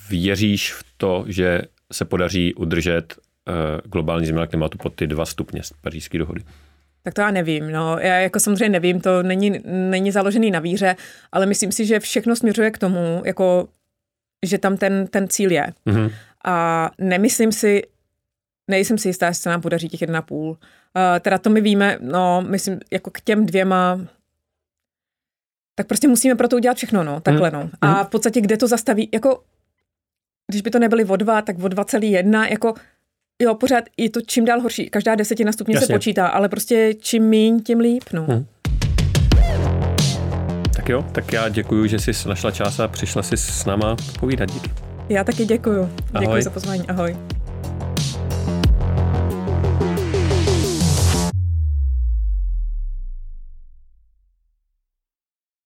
[0.09, 1.61] věříš v to, že
[1.91, 3.15] se podaří udržet
[3.47, 3.53] uh,
[3.91, 6.41] globální změna klimatu pod ty dva stupně z pařížské dohody?
[7.03, 7.71] Tak to já nevím.
[7.71, 7.97] No.
[7.99, 10.95] Já jako samozřejmě nevím, to není, není založený na víře,
[11.32, 13.67] ale myslím si, že všechno směřuje k tomu, jako
[14.44, 15.74] že tam ten, ten cíl je.
[15.88, 16.12] Mm-hmm.
[16.46, 17.82] A nemyslím si,
[18.68, 20.50] nejsem si jistá, jestli se nám podaří těch jedna půl.
[20.50, 20.58] Uh,
[21.20, 24.00] teda to my víme, no, myslím, jako k těm dvěma
[25.76, 27.56] tak prostě musíme pro to udělat všechno, no, takhle, mm.
[27.56, 27.70] no.
[27.82, 28.06] A mhm.
[28.06, 29.44] v podstatě, kde to zastaví, jako,
[30.48, 32.74] když by to nebyly o dva, tak o 2,1, jako,
[33.41, 34.89] jo, pořád je to čím dál horší.
[34.89, 35.88] Každá desetina stupně Jasně.
[35.88, 38.26] se počítá, ale prostě čím míň, tím líp, no.
[38.30, 38.46] Mm.
[40.84, 44.52] Tak jo, tak já děkuji, že jsi našla čas a přišla si s náma povídat.
[44.52, 44.72] Díky.
[45.10, 45.90] Já taky děkuji.
[46.20, 46.88] Děkuji za pozvání.
[46.88, 47.18] Ahoj.